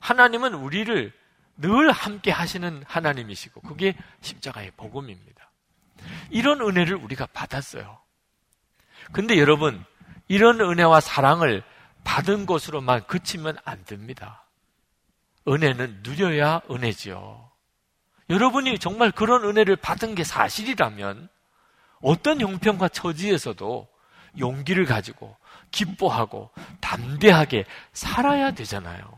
하나님은 0.00 0.54
우리를 0.54 1.12
늘 1.58 1.90
함께 1.90 2.30
하시는 2.30 2.82
하나님이시고 2.86 3.60
그게 3.62 3.96
십자가의 4.20 4.70
복음입니다. 4.76 5.50
이런 6.30 6.60
은혜를 6.60 6.94
우리가 6.94 7.26
받았어요. 7.26 7.98
근데 9.12 9.38
여러분, 9.38 9.84
이런 10.28 10.60
은혜와 10.60 11.00
사랑을 11.00 11.62
받은 12.04 12.46
것으로만 12.46 13.06
그치면 13.06 13.56
안 13.64 13.84
됩니다. 13.84 14.44
은혜는 15.46 16.00
누려야 16.02 16.60
은혜지요. 16.70 17.50
여러분이 18.30 18.78
정말 18.78 19.10
그런 19.10 19.44
은혜를 19.44 19.76
받은 19.76 20.14
게 20.14 20.22
사실이라면 20.22 21.28
어떤 22.00 22.40
형편과 22.40 22.88
처지에서도 22.88 23.88
용기를 24.38 24.84
가지고 24.84 25.36
기뻐하고 25.70 26.50
담대하게 26.80 27.64
살아야 27.92 28.52
되잖아요. 28.52 29.17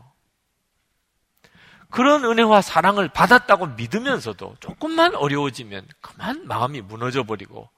그런 1.91 2.23
은혜와 2.23 2.61
사랑을 2.61 3.09
받았다고 3.09 3.67
믿으면서도 3.67 4.55
조금만 4.59 5.13
어려워지면 5.13 5.87
그만 5.99 6.47
마음이 6.47 6.81
무너져 6.81 7.23
버리고 7.23 7.69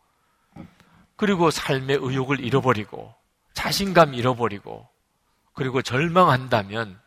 그리고 1.15 1.51
삶의 1.51 1.97
의욕을 1.99 2.39
잃어버리고 2.39 3.13
자신감 3.53 4.13
잃어버리고 4.13 4.87
그리고 5.53 5.81
절망한다면 5.81 6.99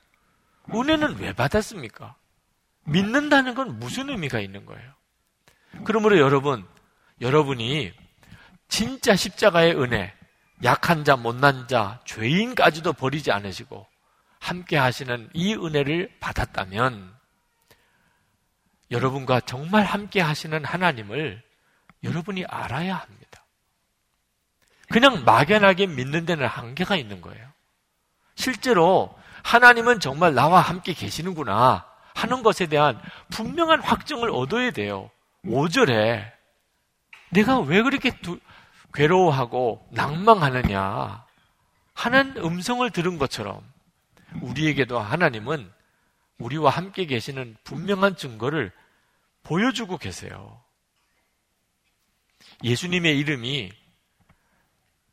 은혜는 0.75 1.19
왜 1.19 1.33
받았습니까? 1.33 2.17
믿는다는 2.85 3.55
건 3.55 3.79
무슨 3.79 4.09
의미가 4.09 4.41
있는 4.41 4.67
거예요? 4.67 4.93
그러므로 5.85 6.19
여러분, 6.19 6.67
여러분이 7.21 7.93
진짜 8.69 9.15
십자가의 9.15 9.77
은혜, 9.81 10.13
약한 10.65 11.05
자, 11.05 11.17
못난 11.17 11.69
자, 11.69 12.01
죄인까지도 12.05 12.95
버리지 12.95 13.31
않으시고 13.31 13.87
함께 14.47 14.77
하시는 14.77 15.29
이 15.33 15.55
은혜를 15.55 16.09
받았다면 16.21 17.13
여러분과 18.93 19.41
정말 19.41 19.85
함께 19.85 20.21
하시는 20.21 20.65
하나님을 20.65 21.43
여러분이 22.05 22.45
알아야 22.45 22.95
합니다. 22.95 23.45
그냥 24.89 25.25
막연하게 25.25 25.87
믿는 25.89 26.27
데는 26.27 26.47
한계가 26.47 26.95
있는 26.95 27.21
거예요. 27.21 27.45
실제로 28.37 29.19
하나님은 29.43 29.99
정말 29.99 30.35
나와 30.35 30.61
함께 30.61 30.93
계시는구나 30.93 31.85
하는 32.15 32.45
것에 32.45 32.67
대한 32.67 33.01
분명한 33.31 33.81
확증을 33.81 34.31
얻어야 34.31 34.71
돼요. 34.71 35.11
5절에 35.45 36.25
내가 37.31 37.59
왜 37.59 37.83
그렇게 37.83 38.17
두, 38.21 38.39
괴로워하고 38.95 39.89
낭망하느냐 39.91 41.25
하는 41.95 42.37
음성을 42.37 42.89
들은 42.93 43.19
것처럼 43.19 43.61
우리에게도 44.43 44.99
하나님은 44.99 45.73
우리와 46.39 46.71
함께 46.71 47.07
계시는 47.07 47.57
분명한 47.65 48.17
증거를 48.17 48.73
보여주고 49.43 49.99
계세요. 49.99 50.63
예수님의 52.63 53.19
이름이 53.19 53.73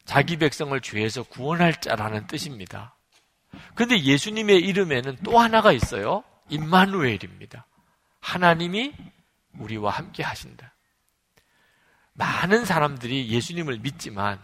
자기 0.05 0.37
백성을 0.37 0.79
죄에서 0.81 1.23
구원할 1.23 1.79
자라는 1.79 2.27
뜻입니다. 2.27 2.95
근데 3.75 4.01
예수님의 4.01 4.59
이름에는 4.59 5.17
또 5.23 5.39
하나가 5.39 5.71
있어요. 5.71 6.23
임마누엘입니다. 6.49 7.65
하나님이 8.19 8.93
우리와 9.59 9.91
함께 9.91 10.23
하신다. 10.23 10.73
많은 12.13 12.65
사람들이 12.65 13.29
예수님을 13.29 13.79
믿지만 13.79 14.39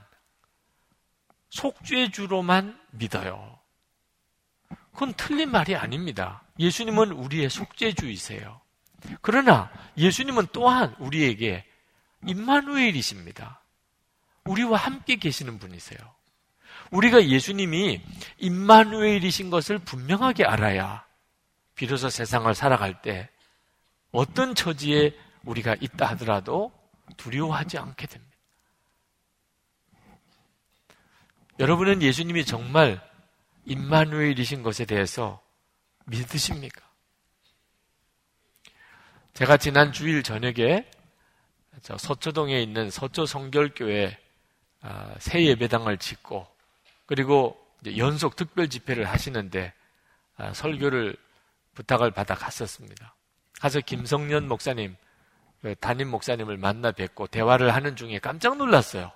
속죄주로만 1.49 2.79
믿어요. 2.91 3.58
그건 4.99 5.13
틀린 5.13 5.49
말이 5.49 5.77
아닙니다. 5.77 6.43
예수님은 6.59 7.13
우리의 7.13 7.49
속죄주이세요. 7.49 8.59
그러나 9.21 9.71
예수님은 9.95 10.47
또한 10.51 10.93
우리에게 10.99 11.63
임마누엘이십니다. 12.27 13.61
우리와 14.43 14.77
함께 14.77 15.15
계시는 15.15 15.57
분이세요. 15.57 15.99
우리가 16.91 17.25
예수님이 17.27 18.01
임마누엘이신 18.39 19.49
것을 19.49 19.79
분명하게 19.79 20.43
알아야 20.43 21.05
비로소 21.75 22.09
세상을 22.09 22.53
살아갈 22.53 23.01
때 23.01 23.29
어떤 24.11 24.53
처지에 24.53 25.15
우리가 25.45 25.77
있다 25.79 26.07
하더라도 26.07 26.73
두려워하지 27.15 27.77
않게 27.77 28.05
됩니다. 28.05 28.35
여러분은 31.57 32.01
예수님이 32.01 32.43
정말 32.43 33.08
임마누엘이신 33.69 34.63
것에 34.63 34.85
대해서 34.85 35.41
믿으십니까? 36.05 36.81
제가 39.33 39.57
지난 39.57 39.93
주일 39.93 40.23
저녁에 40.23 40.89
서초동에 41.81 42.61
있는 42.61 42.89
서초 42.89 43.25
성결교회 43.25 44.17
아, 44.81 45.13
새 45.19 45.45
예배당을 45.45 45.97
짓고 45.97 46.47
그리고 47.05 47.57
연속 47.97 48.35
특별 48.35 48.69
집회를 48.69 49.05
하시는데 49.05 49.71
아, 50.37 50.53
설교를 50.53 51.15
부탁을 51.75 52.11
받아 52.11 52.35
갔었습니다. 52.35 53.15
가서 53.59 53.81
김성년 53.81 54.47
목사님, 54.47 54.95
그 55.61 55.75
담임 55.75 56.09
목사님을 56.09 56.57
만나 56.57 56.91
뵙고 56.91 57.27
대화를 57.27 57.73
하는 57.73 57.95
중에 57.95 58.19
깜짝 58.19 58.57
놀랐어요. 58.57 59.11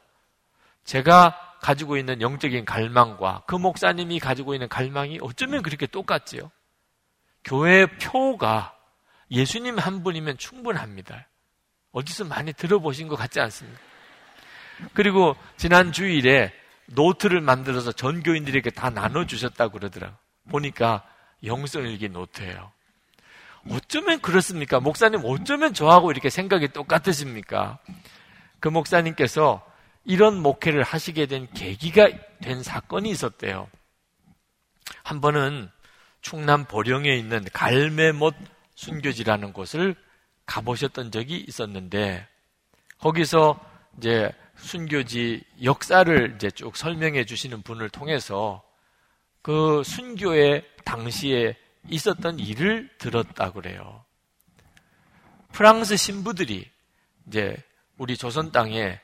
제가 0.84 1.53
가지고 1.64 1.96
있는 1.96 2.22
영적인 2.22 2.66
갈망과 2.66 3.44
그 3.48 3.56
목사님이 3.56 4.20
가지고 4.20 4.54
있는 4.54 4.68
갈망이 4.68 5.20
어쩌면 5.22 5.64
그렇게 5.64 5.88
똑같지요? 5.88 6.52
교회 7.46 7.86
표가 7.86 8.76
예수님 9.32 9.80
한 9.80 10.04
분이면 10.04 10.38
충분합니다. 10.38 11.30
어디서 11.94 12.26
많이 12.26 12.52
들어보신 12.52 13.08
것 13.08 13.16
같지 13.16 13.40
않습니까? 13.40 13.80
그리고 14.94 15.38
지난 15.56 15.94
주일에 15.94 16.54
노트를 16.88 17.40
만들어서 17.40 17.94
전 17.94 18.24
교인들에게 18.24 18.70
다 18.72 18.90
나눠주셨다고 18.90 19.80
그러더라고요. 19.80 20.18
보니까 20.50 21.08
영성일기 21.46 22.10
노트예요. 22.10 22.74
어쩌면 23.72 24.20
그렇습니까? 24.20 24.82
목사님 24.82 25.22
어쩌면 25.24 25.74
저하고 25.74 26.12
이렇게 26.12 26.30
생각이 26.30 26.74
똑같으십니까? 26.74 27.80
그 28.60 28.68
목사님께서 28.68 29.66
이런 30.06 30.42
목회를 30.42 30.84
하시게 30.84 31.26
된 31.26 31.48
계기가 31.54 32.10
된 32.42 32.62
사건이 32.62 33.10
있었대요. 33.10 33.70
한 35.04 35.22
번은 35.22 35.70
충남 36.22 36.66
보령에 36.66 37.16
있는 37.16 37.46
갈매못 37.54 38.36
순교지라는 38.76 39.54
곳을 39.54 39.96
가보셨던 40.46 41.12
적이 41.12 41.46
있었는데 41.48 42.28
거기서 43.00 43.60
이제 43.98 44.32
순교지 44.58 45.44
역사를 45.64 46.34
이제 46.36 46.52
쭉 46.52 46.76
설명해 46.76 47.26
주시는 47.26 47.62
분을 47.62 47.90
통해서 47.90 48.64
그 49.42 49.84
순교의 49.84 50.66
당시에 50.86 51.56
있었던 51.90 52.40
일을 52.40 52.90
들었다 52.98 53.52
그래요. 53.52 54.04
프랑스 55.52 55.98
신부들이 55.98 56.70
이제 57.28 57.58
우리 57.98 58.18
조선 58.18 58.52
땅에 58.52 59.00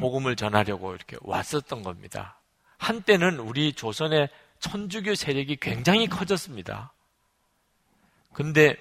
복음을 0.00 0.34
전하려고 0.34 0.94
이렇게 0.94 1.16
왔었던 1.20 1.82
겁니다. 1.82 2.40
한때는 2.78 3.38
우리 3.38 3.72
조선의 3.72 4.28
천주교 4.58 5.14
세력이 5.14 5.56
굉장히 5.56 6.06
커졌습니다. 6.06 6.92
근데 8.32 8.76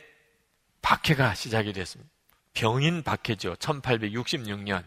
박해가 0.82 1.36
시작이 1.36 1.74
됐습니다. 1.74 2.10
병인 2.54 3.04
박해죠. 3.04 3.56
1866년. 3.56 4.84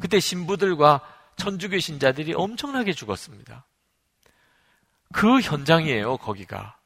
그때 0.00 0.20
신부들과 0.20 1.00
천주교 1.36 1.78
신자들이 1.78 2.34
엄청나게 2.34 2.92
죽었습니다. 2.92 3.64
그 5.12 5.40
현장이에요, 5.40 6.16
거기가. 6.16 6.78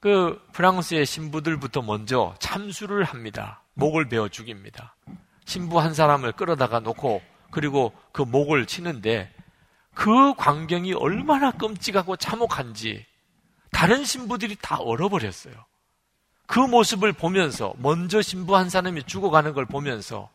그 0.00 0.40
프랑스의 0.52 1.06
신부들부터 1.06 1.82
먼저 1.82 2.34
참수를 2.38 3.04
합니다. 3.04 3.62
목을 3.74 4.08
베어 4.08 4.28
죽입니다. 4.28 4.96
신부 5.44 5.80
한 5.80 5.94
사람을 5.94 6.32
끌어다가 6.32 6.80
놓고 6.80 7.22
그리고 7.52 7.92
그 8.10 8.22
목을 8.22 8.66
치는데 8.66 9.32
그 9.94 10.34
광경이 10.34 10.94
얼마나 10.94 11.52
끔찍하고 11.52 12.16
참혹한지 12.16 13.06
다른 13.70 14.04
신부들이 14.04 14.56
다 14.60 14.78
얼어버렸어요. 14.78 15.54
그 16.46 16.58
모습을 16.58 17.12
보면서 17.12 17.74
먼저 17.76 18.20
신부 18.20 18.56
한 18.56 18.68
사람이 18.68 19.04
죽어가는 19.04 19.52
걸 19.52 19.66
보면서 19.66 20.30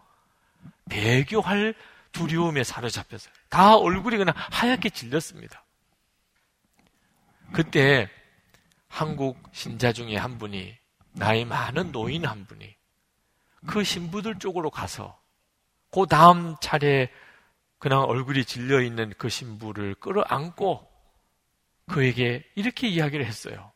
배교할 0.90 1.76
두려움에 2.12 2.64
사로잡혔어요. 2.64 3.34
다 3.50 3.76
얼굴이 3.76 4.18
그냥 4.18 4.34
하얗게 4.36 4.92
질렸습니다. 4.92 5.64
그때 7.52 8.10
한국 8.88 9.42
신자 9.52 9.92
중에 9.92 10.16
한 10.16 10.38
분이 10.38 10.76
나이 11.14 11.46
많은 11.46 11.92
노인 11.92 12.26
한 12.26 12.46
분이 12.46 12.76
그 13.66 13.84
신부들 13.84 14.38
쪽으로 14.40 14.70
가서 14.70 15.20
그 15.92 16.06
다음 16.08 16.56
차례 16.62 17.10
그냥 17.80 18.02
얼굴이 18.02 18.46
질려 18.46 18.82
있는 18.82 19.14
그 19.18 19.30
신부를 19.30 19.96
끌어안고 19.96 20.88
그에게 21.88 22.44
이렇게 22.56 22.88
이야기를 22.88 23.26
했어요. 23.26 23.72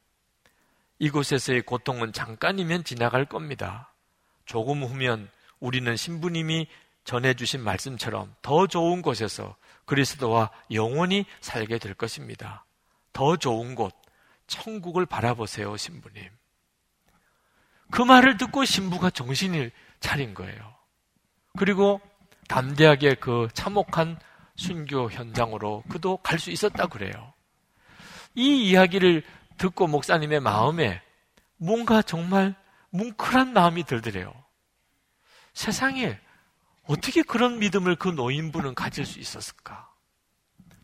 이곳에서의 0.99 1.61
고통은 1.63 2.13
잠깐이면 2.13 2.83
지나갈 2.83 3.25
겁니다. 3.25 3.93
조금 4.45 4.83
후면 4.83 5.29
우리는 5.59 5.95
신부님이 5.95 6.67
전해주신 7.03 7.61
말씀처럼 7.61 8.35
더 8.41 8.67
좋은 8.67 9.01
곳에서 9.01 9.55
그리스도와 9.85 10.51
영원히 10.71 11.25
살게 11.39 11.79
될 11.79 11.93
것입니다. 11.93 12.65
더 13.13 13.35
좋은 13.35 13.75
곳, 13.75 13.95
천국을 14.47 15.05
바라보세요, 15.05 15.75
신부님. 15.77 16.29
그 17.91 18.01
말을 18.01 18.37
듣고 18.37 18.63
신부가 18.65 19.09
정신을 19.09 19.71
차린 19.99 20.33
거예요. 20.33 20.80
그리고 21.57 22.01
담대하게 22.47 23.15
그 23.15 23.47
참혹한 23.53 24.17
순교 24.55 25.11
현장으로 25.11 25.83
그도 25.89 26.17
갈 26.17 26.39
수 26.39 26.51
있었다 26.51 26.87
그래요. 26.87 27.33
이 28.35 28.69
이야기를 28.69 29.23
듣고 29.57 29.87
목사님의 29.87 30.39
마음에 30.39 31.01
뭔가 31.57 32.01
정말 32.01 32.55
뭉클한 32.91 33.53
마음이 33.53 33.83
들더래요. 33.83 34.33
세상에 35.53 36.19
어떻게 36.85 37.21
그런 37.21 37.59
믿음을 37.59 37.95
그 37.95 38.09
노인분은 38.09 38.75
가질 38.75 39.05
수 39.05 39.19
있었을까? 39.19 39.89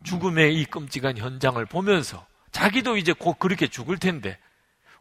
죽음의 0.03 0.55
이 0.55 0.65
끔찍한 0.65 1.17
현장을 1.17 1.63
보면서 1.65 2.25
자기도 2.51 2.97
이제 2.97 3.13
곧 3.13 3.39
그렇게 3.39 3.67
죽을 3.67 3.97
텐데 3.97 4.37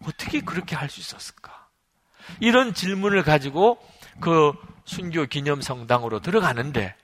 어떻게 0.05 0.41
그렇게 0.41 0.75
할 0.75 0.89
수 0.89 1.01
있었을까? 1.01 1.69
이런 2.41 2.75
질문을 2.75 3.23
가지고 3.23 3.79
그 4.21 4.53
순교 4.87 5.27
기념 5.27 5.61
성당으로 5.61 6.21
들어가는데 6.21 6.95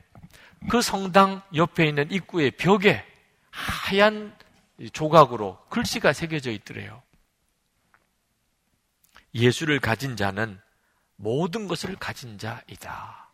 그 0.71 0.81
성당 0.81 1.43
옆에 1.55 1.87
있는 1.87 2.11
입구의 2.11 2.53
벽에 2.53 3.05
하얀 3.51 4.35
조각으로 4.93 5.59
글씨가 5.69 6.13
새겨져 6.13 6.51
있더래요. 6.53 7.03
예수를 9.35 9.81
가진 9.81 10.17
자는 10.17 10.61
모든 11.17 11.69
것을 11.69 11.97
가진 11.97 12.39
자이다. 12.39 13.31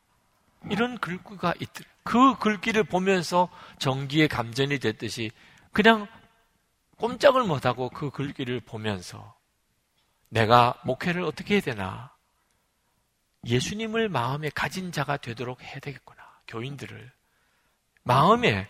이런 0.71 0.99
글귀가 0.99 1.55
있더래요. 1.61 1.93
그 2.03 2.39
글귀를 2.39 2.85
보면서 2.85 3.49
정기의 3.79 4.29
감전이 4.29 4.79
됐듯이 4.79 5.31
그냥 5.73 6.09
꼼짝을 6.97 7.45
못하고 7.45 7.91
그 7.91 8.11
글귀를 8.11 8.61
보면서 8.61 9.37
내가 10.31 10.75
목회를 10.85 11.23
어떻게 11.23 11.55
해야 11.55 11.61
되나? 11.61 12.18
예수님을 13.45 14.09
마음에 14.09 14.51
가진 14.51 14.93
자가 14.93 15.17
되도록 15.17 15.63
해야 15.63 15.79
되겠구나. 15.79 16.23
교인들을. 16.47 17.13
마음에 18.03 18.69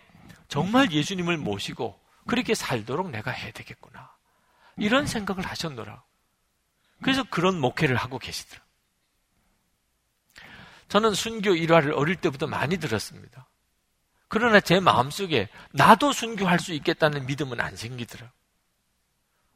정말 0.49 0.91
예수님을 0.93 1.37
모시고 1.37 1.99
그렇게 2.27 2.55
살도록 2.55 3.11
내가 3.11 3.31
해야 3.31 3.51
되겠구나. 3.53 4.13
이런 4.77 5.07
생각을 5.07 5.47
하셨노라. 5.47 6.03
그래서 7.03 7.25
그런 7.25 7.61
목회를 7.61 7.97
하고 7.97 8.19
계시더라. 8.19 8.63
저는 10.89 11.15
순교 11.15 11.55
일화를 11.55 11.93
어릴 11.93 12.17
때부터 12.17 12.47
많이 12.47 12.79
들었습니다. 12.79 13.49
그러나 14.29 14.61
제 14.61 14.81
마음속에 14.81 15.49
나도 15.73 16.13
순교할 16.13 16.59
수 16.59 16.73
있겠다는 16.73 17.27
믿음은 17.27 17.61
안 17.61 17.77
생기더라. 17.77 18.31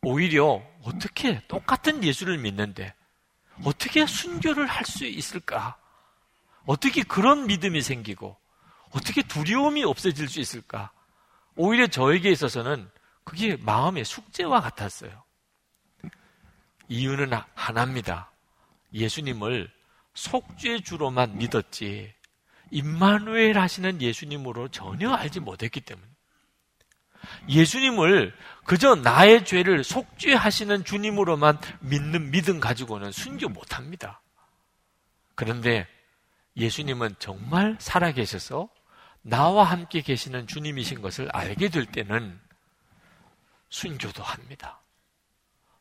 오히려 0.02 0.62
어떻게 0.82 1.46
똑같은 1.46 2.02
예수를 2.02 2.38
믿는데 2.38 2.94
어떻게 3.64 4.06
순교를 4.06 4.66
할 4.66 4.84
수 4.84 5.04
있을까? 5.04 5.76
어떻게 6.66 7.02
그런 7.02 7.46
믿음이 7.46 7.82
생기고 7.82 8.36
어떻게 8.90 9.22
두려움이 9.22 9.84
없어질 9.84 10.28
수 10.28 10.40
있을까? 10.40 10.90
오히려 11.56 11.86
저에게 11.86 12.30
있어서는 12.30 12.90
그게 13.24 13.56
마음의 13.56 14.04
숙제와 14.04 14.60
같았어요. 14.60 15.22
이유는 16.88 17.32
하나입니다. 17.54 18.30
예수님을 18.92 19.70
속죄 20.14 20.80
주로만 20.82 21.38
믿었지 21.38 22.14
임마누엘 22.70 23.58
하시는 23.58 24.00
예수님으로 24.00 24.68
전혀 24.68 25.10
알지 25.12 25.40
못했기 25.40 25.80
때문에 25.82 26.11
예수님을 27.48 28.34
그저 28.64 28.94
나의 28.94 29.44
죄를 29.44 29.84
속죄하시는 29.84 30.84
주님으로만 30.84 31.58
믿는 31.80 32.30
믿음 32.30 32.60
가지고는 32.60 33.10
순교 33.12 33.48
못합니다. 33.48 34.20
그런데 35.34 35.86
예수님은 36.56 37.16
정말 37.18 37.76
살아계셔서 37.80 38.68
나와 39.22 39.64
함께 39.64 40.00
계시는 40.00 40.46
주님이신 40.46 41.00
것을 41.00 41.28
알게 41.32 41.68
될 41.68 41.86
때는 41.86 42.40
순교도 43.70 44.22
합니다. 44.22 44.80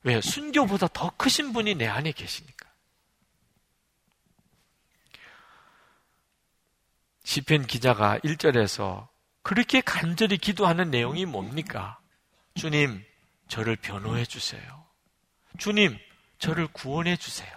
왜? 0.03 0.21
순교보다 0.21 0.87
더 0.87 1.11
크신 1.17 1.53
분이 1.53 1.75
내 1.75 1.87
안에 1.87 2.11
계시니까. 2.11 2.69
시편 7.23 7.67
기자가 7.67 8.17
1절에서 8.19 9.10
그렇게 9.43 9.81
간절히 9.81 10.37
기도하는 10.37 10.91
내용이 10.91 11.25
뭡니까? 11.25 11.99
주님, 12.55 13.03
저를 13.47 13.75
변호해 13.75 14.25
주세요. 14.25 14.61
주님, 15.57 15.97
저를 16.39 16.67
구원해 16.67 17.17
주세요. 17.17 17.49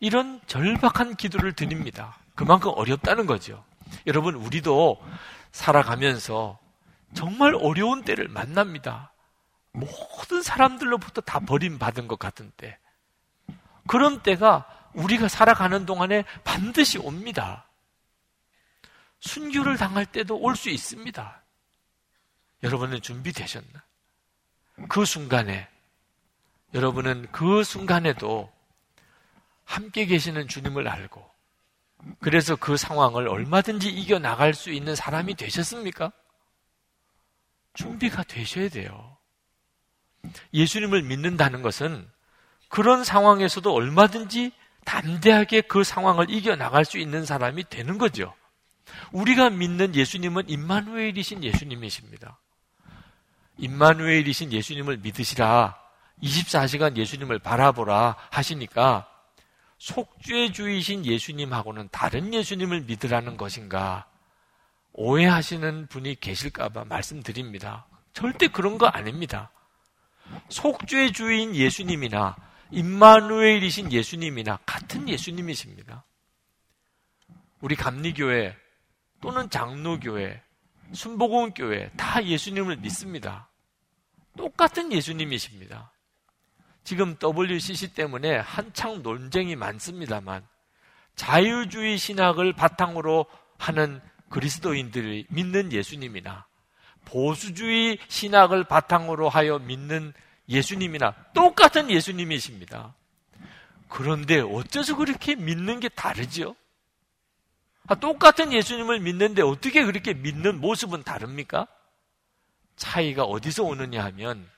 이런 0.00 0.40
절박한 0.46 1.16
기도를 1.16 1.52
드립니다. 1.52 2.18
그만큼 2.34 2.72
어렵다는 2.74 3.26
거죠. 3.26 3.64
여러분, 4.06 4.34
우리도 4.34 5.02
살아가면서 5.52 6.58
정말 7.14 7.54
어려운 7.54 8.02
때를 8.02 8.28
만납니다. 8.28 9.12
모든 9.72 10.42
사람들로부터 10.42 11.20
다 11.20 11.40
버림받은 11.40 12.08
것 12.08 12.18
같은 12.18 12.52
때. 12.56 12.78
그런 13.86 14.22
때가 14.22 14.66
우리가 14.94 15.28
살아가는 15.28 15.86
동안에 15.86 16.24
반드시 16.44 16.98
옵니다. 16.98 17.67
순교를 19.20 19.76
당할 19.76 20.06
때도 20.06 20.38
올 20.38 20.56
수 20.56 20.70
있습니다. 20.70 21.42
여러분은 22.62 23.00
준비되셨나? 23.00 23.84
그 24.88 25.04
순간에, 25.04 25.68
여러분은 26.74 27.28
그 27.32 27.64
순간에도 27.64 28.52
함께 29.64 30.06
계시는 30.06 30.48
주님을 30.48 30.88
알고, 30.88 31.28
그래서 32.20 32.56
그 32.56 32.76
상황을 32.76 33.28
얼마든지 33.28 33.88
이겨나갈 33.88 34.54
수 34.54 34.70
있는 34.70 34.94
사람이 34.94 35.34
되셨습니까? 35.34 36.12
준비가 37.74 38.22
되셔야 38.22 38.68
돼요. 38.68 39.16
예수님을 40.52 41.02
믿는다는 41.02 41.62
것은 41.62 42.08
그런 42.68 43.04
상황에서도 43.04 43.72
얼마든지 43.72 44.52
담대하게 44.84 45.62
그 45.62 45.84
상황을 45.84 46.30
이겨나갈 46.30 46.84
수 46.84 46.98
있는 46.98 47.24
사람이 47.24 47.64
되는 47.68 47.98
거죠. 47.98 48.34
우리가 49.12 49.50
믿는 49.50 49.94
예수님은 49.94 50.48
임마누엘이신 50.48 51.44
예수님이십니다. 51.44 52.38
임마누엘이신 53.58 54.52
예수님을 54.52 54.98
믿으시라. 54.98 55.78
24시간 56.22 56.96
예수님을 56.96 57.38
바라보라 57.38 58.16
하시니까 58.30 59.08
속죄주의신 59.78 61.06
예수님하고는 61.06 61.88
다른 61.92 62.34
예수님을 62.34 62.82
믿으라는 62.82 63.36
것인가 63.36 64.06
오해하시는 64.92 65.86
분이 65.86 66.16
계실까봐 66.18 66.84
말씀드립니다. 66.86 67.86
절대 68.12 68.48
그런 68.48 68.78
거 68.78 68.86
아닙니다. 68.86 69.50
속죄주의인 70.48 71.54
예수님이나 71.54 72.36
임마누엘이신 72.70 73.92
예수님이나 73.92 74.58
같은 74.66 75.08
예수님이십니다. 75.08 76.04
우리 77.60 77.76
감리교회 77.76 78.56
또는 79.20 79.50
장로교회, 79.50 80.42
순복음교회 80.92 81.90
다 81.96 82.24
예수님을 82.24 82.76
믿습니다. 82.76 83.48
똑같은 84.36 84.92
예수님이십니다. 84.92 85.92
지금 86.84 87.16
WCC 87.22 87.94
때문에 87.94 88.36
한창 88.38 89.02
논쟁이 89.02 89.56
많습니다만 89.56 90.46
자유주의 91.16 91.98
신학을 91.98 92.52
바탕으로 92.54 93.26
하는 93.58 94.00
그리스도인들이 94.30 95.26
믿는 95.28 95.72
예수님이나 95.72 96.46
보수주의 97.04 97.98
신학을 98.08 98.64
바탕으로 98.64 99.28
하여 99.28 99.58
믿는 99.58 100.12
예수님이나 100.48 101.14
똑같은 101.34 101.90
예수님이십니다. 101.90 102.94
그런데 103.88 104.40
어째서 104.40 104.96
그렇게 104.96 105.34
믿는 105.34 105.80
게 105.80 105.88
다르지요? 105.88 106.54
아, 107.88 107.94
똑같은 107.94 108.52
예수님을 108.52 109.00
믿는데 109.00 109.42
어떻게 109.42 109.82
그렇게 109.84 110.12
믿는 110.12 110.60
모습은 110.60 111.04
다릅니까? 111.04 111.66
차이가 112.76 113.24
어디서 113.24 113.64
오느냐 113.64 114.04
하면 114.04 114.48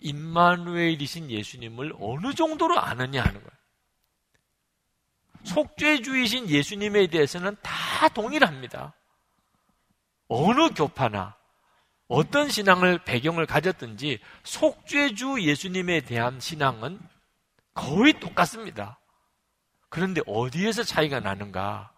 임마누엘이신 0.00 1.30
예수님을 1.30 1.94
어느 1.98 2.34
정도로 2.34 2.78
아느냐 2.78 3.22
하는 3.22 3.34
거예요. 3.34 3.58
속죄주의신 5.44 6.50
예수님에 6.50 7.06
대해서는 7.06 7.56
다 7.62 8.08
동일합니다. 8.08 8.92
어느 10.28 10.68
교파나 10.70 11.36
어떤 12.06 12.50
신앙을 12.50 12.98
배경을 13.04 13.46
가졌든지 13.46 14.20
속죄주 14.44 15.42
예수님에 15.42 16.02
대한 16.02 16.38
신앙은 16.38 17.00
거의 17.72 18.20
똑같습니다. 18.20 19.00
그런데 19.88 20.20
어디에서 20.26 20.82
차이가 20.82 21.20
나는가? 21.20 21.92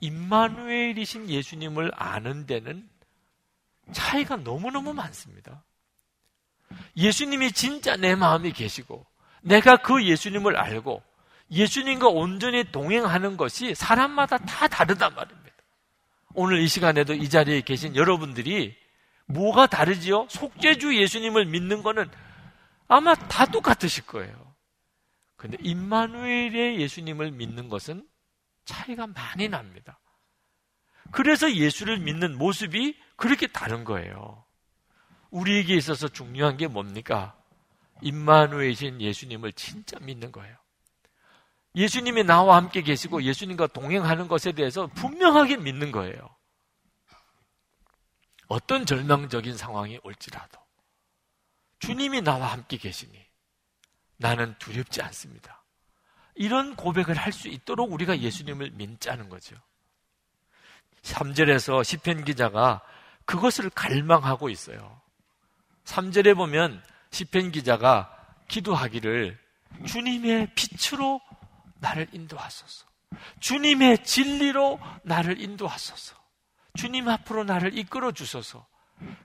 임마누엘이신 0.00 1.28
예수님을 1.28 1.90
아는 1.94 2.46
데는 2.46 2.88
차이가 3.92 4.36
너무너무 4.36 4.94
많습니다. 4.94 5.64
예수님이 6.96 7.52
진짜 7.52 7.96
내 7.96 8.14
마음에 8.14 8.50
계시고 8.50 9.06
내가 9.42 9.76
그 9.76 10.04
예수님을 10.04 10.56
알고 10.56 11.02
예수님과 11.50 12.08
온전히 12.08 12.64
동행하는 12.70 13.36
것이 13.36 13.74
사람마다 13.74 14.38
다 14.38 14.68
다르단 14.68 15.14
말입니다. 15.14 15.48
오늘 16.34 16.60
이 16.60 16.68
시간에도 16.68 17.14
이 17.14 17.28
자리에 17.28 17.62
계신 17.62 17.96
여러분들이 17.96 18.76
뭐가 19.26 19.66
다르지요? 19.66 20.26
속죄주 20.30 20.96
예수님을 21.00 21.46
믿는 21.46 21.82
거는 21.82 22.10
아마 22.86 23.14
다 23.14 23.46
똑같으실 23.46 24.06
거예요. 24.06 24.54
근데 25.36 25.56
임마누엘의 25.60 26.80
예수님을 26.80 27.30
믿는 27.32 27.68
것은 27.68 28.06
차이가 28.68 29.06
많이 29.06 29.48
납니다. 29.48 29.98
그래서 31.10 31.50
예수를 31.50 31.98
믿는 32.00 32.36
모습이 32.36 33.00
그렇게 33.16 33.46
다른 33.46 33.82
거예요. 33.82 34.44
우리에게 35.30 35.74
있어서 35.74 36.06
중요한 36.08 36.58
게 36.58 36.66
뭡니까? 36.66 37.34
임마누엘이신 38.02 39.00
예수님을 39.00 39.54
진짜 39.54 39.98
믿는 40.00 40.32
거예요. 40.32 40.54
예수님이 41.74 42.24
나와 42.24 42.56
함께 42.56 42.82
계시고 42.82 43.22
예수님과 43.22 43.68
동행하는 43.68 44.28
것에 44.28 44.52
대해서 44.52 44.86
분명하게 44.88 45.56
믿는 45.56 45.90
거예요. 45.90 46.36
어떤 48.48 48.84
절망적인 48.84 49.56
상황이 49.56 49.98
올지라도 50.02 50.58
주님이 51.78 52.20
나와 52.20 52.52
함께 52.52 52.76
계시니 52.76 53.18
나는 54.18 54.54
두렵지 54.58 55.00
않습니다. 55.02 55.64
이런 56.38 56.76
고백을 56.76 57.16
할 57.16 57.32
수 57.32 57.48
있도록 57.48 57.92
우리가 57.92 58.20
예수님을 58.20 58.70
믿자는 58.70 59.28
거죠. 59.28 59.56
3절에서 61.02 61.84
시편 61.84 62.24
기자가 62.24 62.80
그것을 63.24 63.70
갈망하고 63.70 64.48
있어요. 64.48 65.00
3절에 65.84 66.36
보면 66.36 66.82
시편 67.10 67.50
기자가 67.52 68.14
기도하기를 68.48 69.38
주님의 69.86 70.54
빛으로 70.54 71.20
나를 71.80 72.08
인도하소서. 72.12 72.86
주님의 73.40 74.04
진리로 74.04 74.80
나를 75.02 75.40
인도하소서. 75.40 76.16
주님 76.76 77.08
앞으로 77.08 77.44
나를 77.44 77.76
이끌어 77.76 78.12
주소서. 78.12 78.66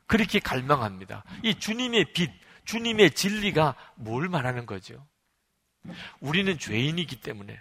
그렇게 0.07 0.39
갈망합니다. 0.39 1.23
이 1.43 1.55
주님의 1.55 2.13
빛, 2.13 2.31
주님의 2.65 3.11
진리가 3.11 3.75
뭘 3.95 4.29
말하는 4.29 4.65
거죠? 4.65 5.05
우리는 6.19 6.57
죄인이기 6.57 7.17
때문에 7.21 7.59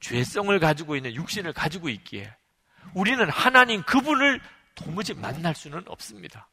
죄성을 0.00 0.58
가지고 0.58 0.96
있는 0.96 1.14
육신을 1.14 1.52
가지고 1.52 1.88
있기에 1.88 2.34
우리는 2.94 3.28
하나님 3.28 3.82
그분을 3.82 4.40
도무지 4.74 5.14
만날 5.14 5.54
수는 5.54 5.82
없습니다. 5.86 6.48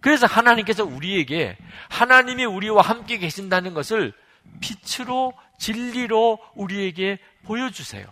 그래서 0.00 0.26
하나님께서 0.26 0.84
우리에게 0.84 1.56
하나님이 1.90 2.44
우리와 2.44 2.82
함께 2.82 3.18
계신다는 3.18 3.74
것을 3.74 4.12
빛으로 4.60 5.32
진리로 5.58 6.38
우리에게 6.54 7.18
보여주세요. 7.44 8.04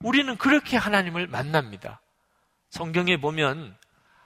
우리는 0.00 0.36
그렇게 0.36 0.76
하나님을 0.76 1.26
만납니다. 1.26 2.00
성경에 2.70 3.16
보면 3.16 3.76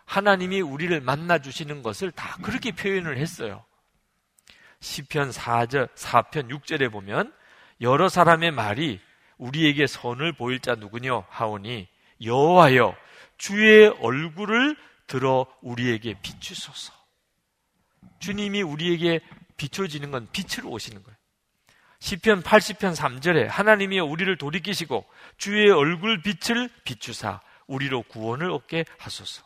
하나님이 0.04 0.60
우리를 0.60 1.00
만나 1.00 1.38
주시는 1.38 1.82
것을 1.82 2.10
다 2.10 2.38
그렇게 2.42 2.72
표현을 2.72 3.18
했어요. 3.18 3.64
시편 4.80 5.30
4절 5.30 5.88
4편 5.94 6.50
6절에 6.50 6.90
보면 6.90 7.32
여러 7.80 8.08
사람의 8.08 8.52
말이 8.52 9.00
우리에게 9.36 9.86
선을 9.86 10.32
보일 10.32 10.60
자 10.60 10.74
누구냐 10.74 11.24
하오니 11.28 11.88
여호와여 12.22 12.96
주의 13.36 13.88
얼굴을 14.00 14.76
들어 15.06 15.46
우리에게 15.62 16.14
비추소서. 16.20 16.92
주님이 18.18 18.62
우리에게 18.62 19.20
비춰지는 19.56 20.10
건 20.10 20.28
빛으로 20.32 20.70
오시는 20.70 21.02
거예요. 21.02 21.16
시편 22.00 22.42
80편 22.42 22.94
3절에 22.94 23.46
하나님이 23.46 23.98
우리를 24.00 24.36
돌이키시고 24.36 25.04
주의 25.36 25.70
얼굴 25.70 26.22
빛을 26.22 26.68
비추사 26.84 27.40
우리로 27.66 28.02
구원을 28.04 28.50
얻게 28.50 28.84
하소서. 28.98 29.42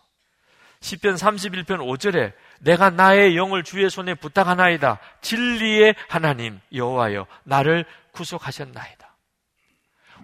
시편 0.81 1.15
31편 1.15 1.67
5절에 1.67 2.35
내가 2.63 2.91
나의 2.91 3.37
영을 3.37 3.65
주의 3.65 3.91
손에 3.91 4.15
부탁하나이다. 4.15 4.99
진리의 5.21 5.97
하나님 6.09 6.61
여호와여 6.73 7.27
나를 7.43 7.85
구속하셨나이다. 8.13 9.17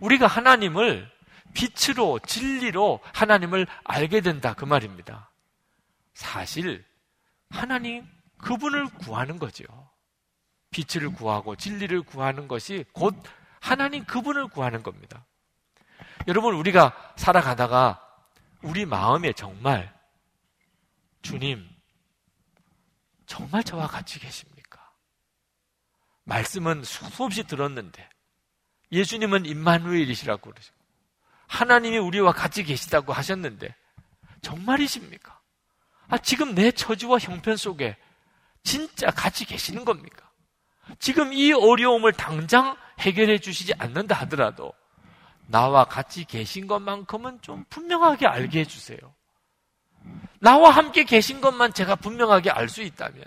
우리가 0.00 0.26
하나님을 0.28 1.10
빛으로 1.52 2.20
진리로 2.20 3.00
하나님을 3.12 3.66
알게 3.84 4.20
된다 4.20 4.54
그 4.54 4.64
말입니다. 4.64 5.30
사실 6.14 6.84
하나님 7.50 8.06
그분을 8.38 8.86
구하는 8.86 9.38
거죠. 9.38 9.64
빛을 10.70 11.10
구하고 11.10 11.56
진리를 11.56 12.02
구하는 12.02 12.46
것이 12.46 12.84
곧 12.92 13.16
하나님 13.60 14.04
그분을 14.04 14.46
구하는 14.48 14.84
겁니다. 14.84 15.24
여러분, 16.28 16.54
우리가 16.54 17.14
살아가다가 17.16 18.00
우리 18.62 18.84
마음에 18.84 19.32
정말 19.32 19.92
주님, 21.22 21.68
정말 23.28 23.62
저와 23.62 23.86
같이 23.86 24.18
계십니까? 24.18 24.80
말씀은 26.24 26.82
수없이 26.82 27.44
들었는데 27.44 28.08
예수님은 28.90 29.46
임마누엘이시라고 29.46 30.50
그러시고 30.50 30.76
하나님이 31.46 31.98
우리와 31.98 32.32
같이 32.32 32.64
계시다고 32.64 33.12
하셨는데 33.12 33.74
정말이십니까? 34.40 35.38
아, 36.08 36.18
지금 36.18 36.54
내 36.54 36.72
처지와 36.72 37.18
형편 37.18 37.56
속에 37.56 37.96
진짜 38.64 39.10
같이 39.10 39.44
계시는 39.44 39.84
겁니까? 39.84 40.30
지금 40.98 41.32
이 41.34 41.52
어려움을 41.52 42.14
당장 42.14 42.76
해결해 42.98 43.38
주시지 43.38 43.74
않는다 43.74 44.14
하더라도 44.20 44.72
나와 45.46 45.84
같이 45.84 46.24
계신 46.24 46.66
것만큼은 46.66 47.42
좀 47.42 47.64
분명하게 47.68 48.26
알게 48.26 48.60
해주세요. 48.60 48.98
나와 50.40 50.70
함께 50.70 51.04
계신 51.04 51.40
것만 51.40 51.72
제가 51.72 51.96
분명하게 51.96 52.50
알 52.50 52.68
수 52.68 52.82
있다면 52.82 53.24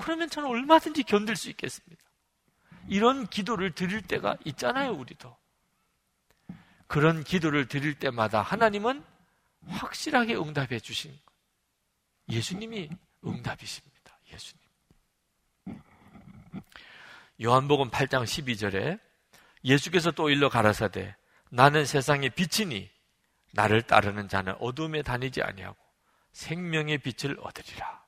그러면 0.00 0.28
저는 0.28 0.48
얼마든지 0.48 1.04
견딜 1.04 1.36
수 1.36 1.48
있겠습니다. 1.50 2.02
이런 2.88 3.26
기도를 3.26 3.72
드릴 3.72 4.02
때가 4.02 4.36
있잖아요, 4.44 4.92
우리도. 4.92 5.36
그런 6.86 7.24
기도를 7.24 7.66
드릴 7.66 7.98
때마다 7.98 8.42
하나님은 8.42 9.02
확실하게 9.68 10.36
응답해 10.36 10.78
주신 10.80 11.18
예수님이 12.28 12.90
응답이십니다. 13.24 14.18
예수님. 14.32 14.66
요한복음 17.42 17.90
8장 17.90 18.24
12절에 18.24 19.00
예수께서 19.64 20.10
또 20.10 20.30
일러 20.30 20.48
가라사대 20.48 21.16
나는 21.50 21.84
세상의 21.84 22.30
빛이니 22.30 22.88
나를 23.52 23.82
따르는 23.82 24.28
자는 24.28 24.54
어둠에 24.60 25.02
다니지 25.02 25.42
아니하고 25.42 25.76
생명의 26.36 26.98
빛을 26.98 27.38
얻으리라. 27.40 28.04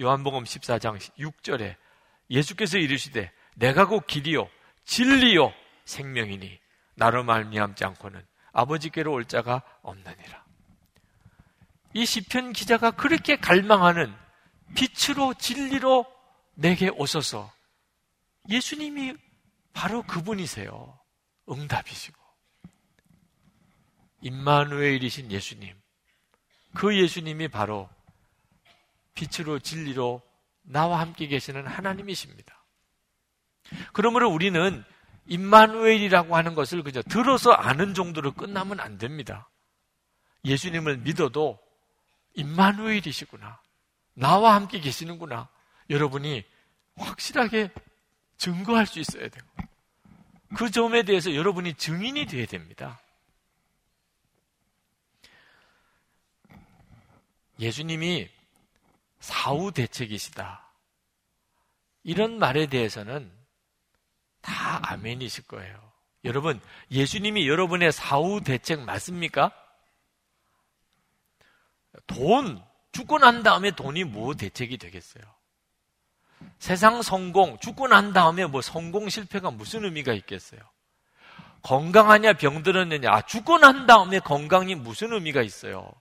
요한복음 0.00 0.42
14장 0.42 0.98
6절에 1.16 1.76
예수께서 2.28 2.76
이르시되 2.76 3.32
내가 3.54 3.86
곧 3.86 4.04
길이요 4.06 4.50
진리요 4.84 5.52
생명이니 5.84 6.58
나로 6.96 7.22
말미암지 7.22 7.84
않고는 7.84 8.26
아버지께로 8.52 9.12
올 9.12 9.26
자가 9.26 9.62
없느니라. 9.82 10.44
이 11.94 12.04
시편 12.04 12.52
기자가 12.52 12.90
그렇게 12.90 13.36
갈망하는 13.36 14.12
빛으로 14.74 15.34
진리로 15.34 16.04
내게 16.54 16.88
오소서 16.88 17.52
예수님이 18.48 19.14
바로 19.72 20.02
그분이세요. 20.02 20.98
응답이시고. 21.48 22.18
임마누엘이신 24.22 25.30
예수님. 25.30 25.80
그 26.74 26.96
예수님이 26.96 27.48
바로 27.48 27.88
빛으로 29.14 29.58
진리로 29.58 30.22
나와 30.62 31.00
함께 31.00 31.26
계시는 31.26 31.66
하나님이십니다. 31.66 32.64
그러므로 33.92 34.30
우리는 34.30 34.84
임마누엘이라고 35.26 36.36
하는 36.36 36.54
것을 36.54 36.82
그저 36.82 37.02
들어서 37.02 37.52
아는 37.52 37.94
정도로 37.94 38.32
끝나면 38.32 38.80
안 38.80 38.98
됩니다. 38.98 39.48
예수님을 40.44 40.98
믿어도 40.98 41.58
임마누엘이시구나. 42.34 43.60
나와 44.14 44.54
함께 44.54 44.80
계시는구나. 44.80 45.48
여러분이 45.90 46.44
확실하게 46.96 47.70
증거할 48.36 48.86
수 48.86 49.00
있어야 49.00 49.28
되고 49.28 49.46
그 50.56 50.70
점에 50.70 51.02
대해서 51.02 51.34
여러분이 51.34 51.74
증인이 51.74 52.26
되어야 52.26 52.46
됩니다. 52.46 53.00
예수님이 57.58 58.28
사후 59.20 59.72
대책이시다. 59.72 60.64
이런 62.04 62.38
말에 62.38 62.66
대해서는 62.66 63.30
다 64.40 64.80
아멘이실 64.92 65.46
거예요. 65.46 65.92
여러분, 66.24 66.60
예수님이 66.90 67.48
여러분의 67.48 67.92
사후 67.92 68.40
대책 68.40 68.80
맞습니까? 68.80 69.52
돈, 72.06 72.62
죽고 72.92 73.18
난 73.18 73.42
다음에 73.42 73.70
돈이 73.70 74.04
뭐 74.04 74.34
대책이 74.34 74.78
되겠어요? 74.78 75.22
세상 76.58 77.02
성공, 77.02 77.58
죽고 77.58 77.88
난 77.88 78.12
다음에 78.12 78.46
뭐 78.46 78.62
성공 78.62 79.08
실패가 79.08 79.50
무슨 79.50 79.84
의미가 79.84 80.12
있겠어요? 80.14 80.60
건강하냐 81.62 82.34
병들었느냐, 82.34 83.10
아, 83.10 83.22
죽고 83.22 83.58
난 83.58 83.86
다음에 83.86 84.20
건강이 84.20 84.76
무슨 84.76 85.12
의미가 85.12 85.42
있어요? 85.42 85.92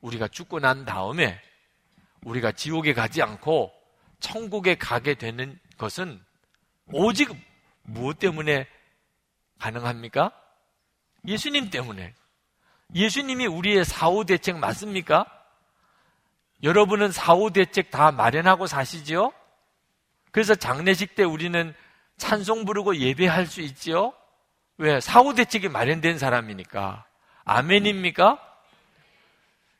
우리가 0.00 0.28
죽고 0.28 0.60
난 0.60 0.84
다음에 0.84 1.40
우리가 2.24 2.52
지옥에 2.52 2.92
가지 2.94 3.22
않고 3.22 3.72
천국에 4.20 4.76
가게 4.76 5.14
되는 5.14 5.58
것은 5.76 6.20
오직 6.92 7.34
무엇 7.82 8.18
때문에 8.18 8.66
가능합니까? 9.58 10.32
예수님 11.26 11.70
때문에. 11.70 12.14
예수님이 12.94 13.46
우리의 13.46 13.84
사후 13.84 14.24
대책 14.24 14.58
맞습니까? 14.58 15.26
여러분은 16.62 17.12
사후 17.12 17.52
대책 17.52 17.90
다 17.90 18.10
마련하고 18.10 18.66
사시지요? 18.66 19.32
그래서 20.32 20.54
장례식 20.54 21.14
때 21.14 21.24
우리는 21.24 21.74
찬송 22.16 22.64
부르고 22.64 22.96
예배할 22.96 23.46
수 23.46 23.60
있지요? 23.60 24.12
왜? 24.76 25.00
사후 25.00 25.34
대책이 25.34 25.68
마련된 25.68 26.18
사람이니까. 26.18 27.04
아멘입니까? 27.44 28.47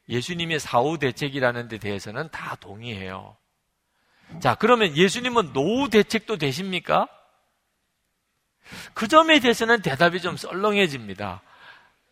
예수님의 0.09 0.61
사후 0.61 0.99
대책이라는 0.99 1.69
데 1.69 1.79
대해서는 1.79 2.31
다 2.31 2.57
동의해요. 2.57 3.37
자, 4.41 4.55
그러면 4.55 4.97
예수님은 4.97 5.53
노후 5.53 5.89
대책도 5.89 6.37
되십니까? 6.37 7.09
그 8.95 9.09
점에 9.09 9.41
대해서는 9.41 9.83
대답이 9.83 10.21
좀 10.21 10.37
썰렁해집니다. 10.37 11.43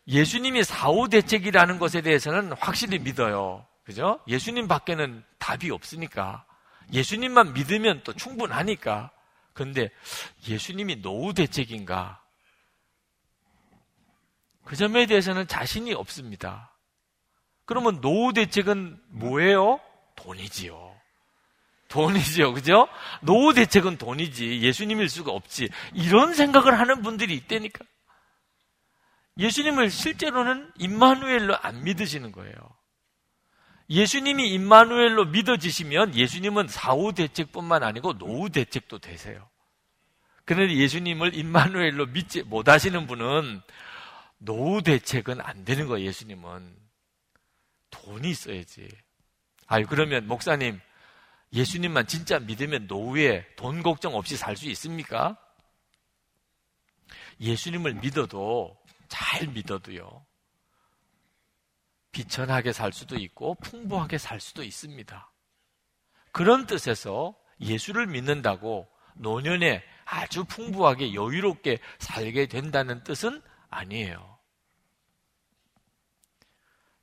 예수님이 0.08 0.64
사후 0.64 1.08
대책이라는 1.08 1.78
것에 1.78 2.00
대해서는 2.00 2.52
확실히 2.52 2.98
믿어요. 2.98 3.66
그죠? 3.84 4.20
예수님 4.26 4.68
밖에는 4.68 5.24
답이 5.38 5.70
없으니까. 5.70 6.44
예수님만 6.92 7.52
믿으면 7.52 8.02
또 8.04 8.12
충분하니까. 8.12 9.10
근데 9.52 9.90
예수님이 10.48 11.02
노후 11.02 11.34
대책인가? 11.34 12.22
그 14.64 14.76
점에 14.76 15.06
대해서는 15.06 15.46
자신이 15.46 15.94
없습니다. 15.94 16.75
그러면 17.66 18.00
노후 18.00 18.32
대책은 18.32 18.98
뭐예요? 19.08 19.80
돈이지요. 20.14 20.96
돈이지요. 21.88 22.54
그죠? 22.54 22.88
노후 23.20 23.52
대책은 23.54 23.98
돈이지. 23.98 24.62
예수님일 24.62 25.08
수가 25.08 25.32
없지. 25.32 25.68
이런 25.94 26.34
생각을 26.34 26.78
하는 26.78 27.02
분들이 27.02 27.34
있다니까. 27.34 27.84
예수님을 29.38 29.90
실제로는 29.90 30.72
임마누엘로 30.78 31.56
안 31.60 31.84
믿으시는 31.84 32.32
거예요. 32.32 32.54
예수님이 33.90 34.48
임마누엘로 34.50 35.26
믿어지시면 35.26 36.14
예수님은 36.14 36.68
사후 36.68 37.12
대책뿐만 37.12 37.82
아니고 37.82 38.18
노후 38.18 38.48
대책도 38.48 38.98
되세요. 38.98 39.48
그런데 40.44 40.74
예수님을 40.74 41.34
임마누엘로 41.34 42.06
믿지 42.06 42.42
못하시는 42.42 43.06
분은 43.06 43.60
노후 44.38 44.82
대책은 44.82 45.40
안 45.40 45.64
되는 45.64 45.86
거예요. 45.86 46.06
예수님은 46.06 46.85
돈이 48.04 48.30
있어야지. 48.30 48.88
아유 49.66 49.86
그러면 49.88 50.26
목사님 50.26 50.80
예수님만 51.52 52.06
진짜 52.06 52.38
믿으면 52.38 52.86
노후에 52.86 53.46
돈 53.56 53.82
걱정 53.82 54.14
없이 54.14 54.36
살 54.36 54.56
수 54.56 54.68
있습니까? 54.70 55.36
예수님을 57.40 57.94
믿어도 57.94 58.76
잘 59.08 59.46
믿어도요. 59.48 60.24
비천하게 62.12 62.72
살 62.72 62.92
수도 62.92 63.16
있고 63.16 63.54
풍부하게 63.56 64.18
살 64.18 64.40
수도 64.40 64.62
있습니다. 64.62 65.30
그런 66.32 66.66
뜻에서 66.66 67.36
예수를 67.60 68.06
믿는다고 68.06 68.88
노년에 69.14 69.82
아주 70.04 70.44
풍부하게 70.44 71.14
여유롭게 71.14 71.78
살게 71.98 72.46
된다는 72.46 73.02
뜻은 73.04 73.42
아니에요. 73.70 74.35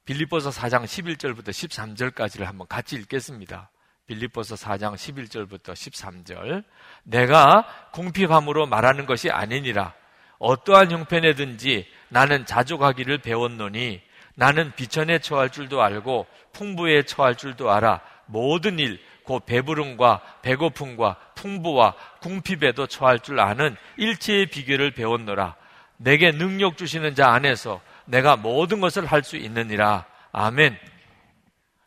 빌립보서 0.05 0.49
4장 0.49 0.83
11절부터 0.83 1.49
13절까지를 1.49 2.43
한번 2.43 2.67
같이 2.67 2.95
읽겠습니다. 2.95 3.69
빌립보서 4.05 4.55
4장 4.55 4.95
11절부터 4.95 5.71
13절. 5.73 6.63
내가 7.03 7.65
궁핍함으로 7.93 8.65
말하는 8.65 9.05
것이 9.05 9.29
아니니라. 9.29 9.93
어떠한 10.39 10.91
형편에든지 10.91 11.87
나는 12.09 12.45
자족하기를 12.45 13.19
배웠노니 13.19 14.01
나는 14.35 14.73
비천에 14.75 15.19
처할 15.19 15.49
줄도 15.49 15.81
알고 15.81 16.27
풍부에 16.51 17.03
처할 17.03 17.35
줄도 17.35 17.71
알아. 17.71 18.01
모든 18.25 18.79
일, 18.79 18.99
곧 19.23 19.45
배부름과 19.45 20.21
배고픔과 20.41 21.15
풍부와 21.35 21.93
궁핍에도 22.21 22.87
처할 22.87 23.19
줄 23.19 23.39
아는 23.39 23.77
일체의 23.97 24.47
비결을 24.47 24.91
배웠노라. 24.91 25.55
내게 25.95 26.31
능력 26.31 26.75
주시는 26.75 27.15
자 27.15 27.29
안에서 27.29 27.79
내가 28.05 28.35
모든 28.35 28.79
것을 28.79 29.05
할 29.05 29.23
수 29.23 29.37
있느니라. 29.37 30.05
아멘. 30.31 30.77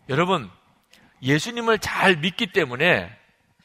여러분, 0.08 0.50
예수님을 1.22 1.78
잘 1.78 2.16
믿기 2.16 2.52
때문에 2.52 3.10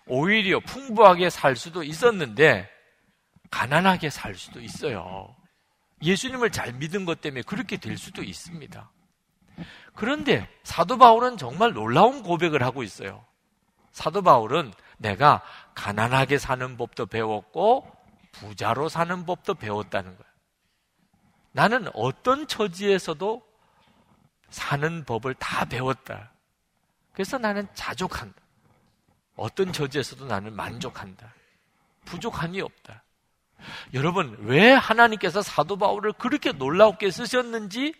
오히려 0.08 0.60
풍부하게 0.60 1.30
살 1.30 1.56
수도 1.56 1.84
있었는데 1.84 2.70
가난하게 3.50 4.10
살 4.10 4.36
수도 4.36 4.60
있어요. 4.60 5.36
예수님을 6.02 6.52
잘 6.52 6.74
믿은 6.74 7.06
것 7.06 7.22
때문에 7.22 7.44
그렇게 7.44 7.78
될 7.78 7.98
수도 7.98 8.24
있습니다. 8.24 8.90
그런데 9.94 10.50
사도 10.64 10.98
바울은 10.98 11.38
정말 11.38 11.74
놀라운 11.74 12.24
고백을 12.24 12.64
하고 12.64 12.82
있어요. 12.82 13.24
사도 13.92 14.22
바울은 14.22 14.74
내가 14.98 15.42
가난하게 15.76 16.38
사는 16.38 16.78
법도 16.78 17.08
배웠고 17.08 17.88
부자로 18.32 18.90
사는 18.90 19.26
법도 19.26 19.56
배웠다는 19.56 20.18
거예요. 20.18 20.31
나는 21.52 21.88
어떤 21.94 22.48
처지에서도 22.48 23.42
사는 24.50 25.06
법을 25.06 25.34
다 25.36 25.66
배웠다. 25.66 26.32
그래서 27.14 27.38
나는 27.38 27.68
자족한다. 27.74 28.36
어떤 29.36 29.74
처지에서도 29.74 30.26
나는 30.26 30.56
만족한다. 30.56 31.34
부족함이 32.06 32.62
없다. 32.62 33.04
여러분, 33.94 34.36
왜 34.42 34.72
하나님께서 34.72 35.42
사도 35.42 35.78
바울을 35.78 36.14
그렇게 36.14 36.52
놀랍게 36.52 37.12
쓰셨는지 37.12 37.94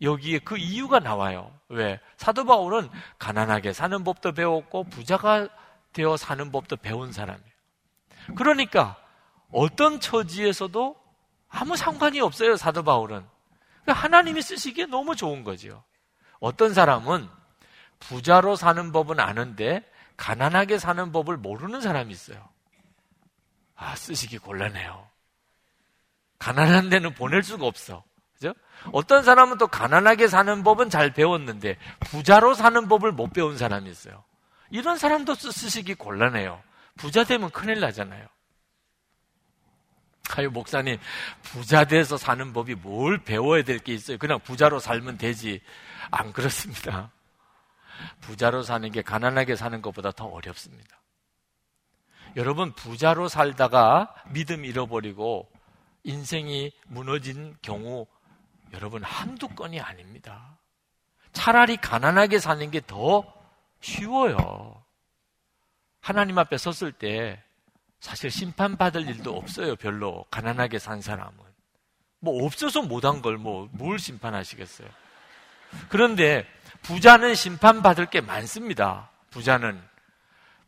여기에 0.00 0.40
그 0.40 0.56
이유가 0.56 0.98
나와요. 1.00 1.52
왜? 1.68 2.00
사도 2.16 2.44
바울은 2.44 2.88
가난하게 3.18 3.72
사는 3.72 4.02
법도 4.04 4.32
배웠고 4.32 4.84
부자가 4.84 5.48
되어 5.92 6.16
사는 6.16 6.50
법도 6.52 6.76
배운 6.76 7.12
사람이에요. 7.12 7.48
그러니까 8.36 8.96
어떤 9.50 10.00
처지에서도 10.00 10.96
아무 11.48 11.76
상관이 11.76 12.20
없어요, 12.20 12.56
사도 12.56 12.82
바울은. 12.82 13.24
그러니까 13.82 14.04
하나님이 14.04 14.42
쓰시기에 14.42 14.86
너무 14.86 15.16
좋은 15.16 15.44
거죠. 15.44 15.82
어떤 16.40 16.74
사람은 16.74 17.28
부자로 18.00 18.56
사는 18.56 18.92
법은 18.92 19.18
아는데 19.18 19.84
가난하게 20.16 20.78
사는 20.78 21.10
법을 21.10 21.36
모르는 21.36 21.80
사람이 21.80 22.12
있어요. 22.12 22.48
아, 23.76 23.94
쓰시기 23.96 24.38
곤란해요. 24.38 25.08
가난한 26.38 26.90
데는 26.90 27.14
보낼 27.14 27.42
수가 27.42 27.66
없어. 27.66 28.04
그죠? 28.34 28.54
어떤 28.92 29.24
사람은 29.24 29.58
또 29.58 29.66
가난하게 29.66 30.28
사는 30.28 30.62
법은 30.62 30.90
잘 30.90 31.12
배웠는데 31.12 31.76
부자로 32.00 32.54
사는 32.54 32.88
법을 32.88 33.12
못 33.12 33.32
배운 33.32 33.58
사람이 33.58 33.90
있어요. 33.90 34.22
이런 34.70 34.98
사람도 34.98 35.34
쓰시기 35.34 35.94
곤란해요. 35.94 36.62
부자 36.96 37.24
되면 37.24 37.50
큰일 37.50 37.80
나잖아요. 37.80 38.26
아유, 40.36 40.50
목사님, 40.50 40.98
부자 41.42 41.84
돼서 41.84 42.16
사는 42.16 42.52
법이 42.52 42.74
뭘 42.76 43.18
배워야 43.18 43.62
될 43.62 43.78
게 43.78 43.94
있어요? 43.94 44.18
그냥 44.18 44.38
부자로 44.40 44.78
살면 44.78 45.18
되지. 45.18 45.60
안 46.10 46.32
그렇습니다. 46.32 47.10
부자로 48.20 48.62
사는 48.62 48.90
게 48.92 49.02
가난하게 49.02 49.56
사는 49.56 49.80
것보다 49.82 50.12
더 50.12 50.26
어렵습니다. 50.26 50.96
여러분, 52.36 52.72
부자로 52.72 53.28
살다가 53.28 54.14
믿음 54.28 54.64
잃어버리고 54.64 55.50
인생이 56.04 56.72
무너진 56.86 57.56
경우 57.62 58.06
여러분 58.72 59.02
한두 59.02 59.48
건이 59.48 59.80
아닙니다. 59.80 60.58
차라리 61.32 61.76
가난하게 61.78 62.38
사는 62.38 62.70
게 62.70 62.80
더 62.80 63.24
쉬워요. 63.80 64.82
하나님 66.00 66.38
앞에 66.38 66.56
섰을 66.58 66.92
때 66.92 67.42
사실 68.00 68.30
심판받을 68.30 69.08
일도 69.08 69.36
없어요, 69.36 69.76
별로. 69.76 70.24
가난하게 70.30 70.78
산 70.78 71.00
사람은. 71.00 71.36
뭐 72.20 72.44
없어서 72.44 72.82
못한 72.82 73.22
걸 73.22 73.36
뭐, 73.36 73.68
뭘 73.72 73.98
심판하시겠어요? 73.98 74.88
그런데 75.88 76.46
부자는 76.82 77.34
심판받을 77.34 78.06
게 78.06 78.20
많습니다. 78.20 79.10
부자는. 79.30 79.80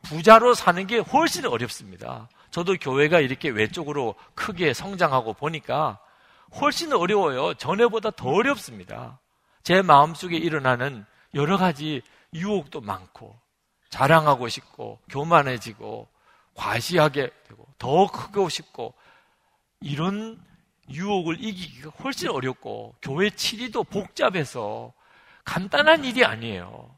부자로 0.03 0.55
사는 0.55 0.87
게 0.87 0.99
훨씬 0.99 1.47
어렵습니다. 1.47 2.29
저도 2.51 2.77
교회가 2.77 3.21
이렇게 3.21 3.49
외쪽으로 3.49 4.15
크게 4.35 4.75
성장하고 4.75 5.35
보니까 5.35 5.99
훨씬 6.61 6.93
어려워요. 6.93 7.55
전에보다 7.55 8.11
더 8.11 8.29
어렵습니다. 8.29 9.21
제 9.63 9.83
마음속에 9.83 10.37
일어나는 10.37 11.05
여러 11.35 11.57
가지 11.59 12.03
유혹도 12.35 12.81
많고, 12.81 13.39
자랑하고 13.89 14.49
싶고, 14.49 14.99
교만해지고, 15.09 16.09
과시하게 16.55 17.31
되고, 17.49 17.67
더 17.79 18.07
크고 18.07 18.49
싶고, 18.49 18.95
이런 19.81 20.43
유혹을 20.91 21.43
이기기가 21.43 21.91
훨씬 22.03 22.29
어렵고, 22.31 22.95
교회 23.03 23.31
치리도 23.31 23.85
복잡해서 23.85 24.93
간단한 25.45 26.05
일이 26.05 26.25
아니에요. 26.25 26.95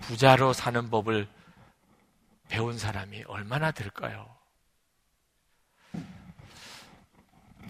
부자로 0.00 0.52
사는 0.52 0.90
법을 0.90 1.28
배운 2.48 2.78
사람이 2.78 3.24
얼마나 3.26 3.70
될까요? 3.70 4.28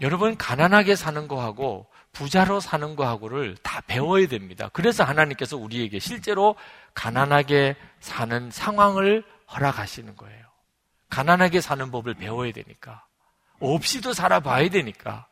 여러분, 0.01 0.37
가난하게 0.37 0.95
사는 0.95 1.27
거하고 1.27 1.87
부자로 2.11 2.59
사는 2.59 2.95
거하고를 2.95 3.57
다 3.57 3.81
배워야 3.81 4.27
됩니다. 4.27 4.69
그래서 4.73 5.03
하나님께서 5.03 5.57
우리에게 5.57 5.99
실제로 5.99 6.55
가난하게 6.93 7.75
사는 7.99 8.51
상황을 8.51 9.23
허락하시는 9.53 10.15
거예요. 10.15 10.45
가난하게 11.09 11.61
사는 11.61 11.89
법을 11.91 12.15
배워야 12.15 12.51
되니까. 12.51 13.05
없이도 13.59 14.13
살아봐야 14.13 14.69
되니까. 14.69 15.27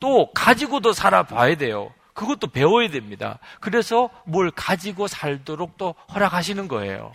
또 0.00 0.32
가지고도 0.32 0.92
살아봐야 0.92 1.56
돼요. 1.56 1.92
그것도 2.14 2.48
배워야 2.48 2.88
됩니다. 2.90 3.38
그래서 3.60 4.08
뭘 4.24 4.50
가지고 4.50 5.08
살도록 5.08 5.76
또 5.76 5.94
허락하시는 6.14 6.68
거예요. 6.68 7.12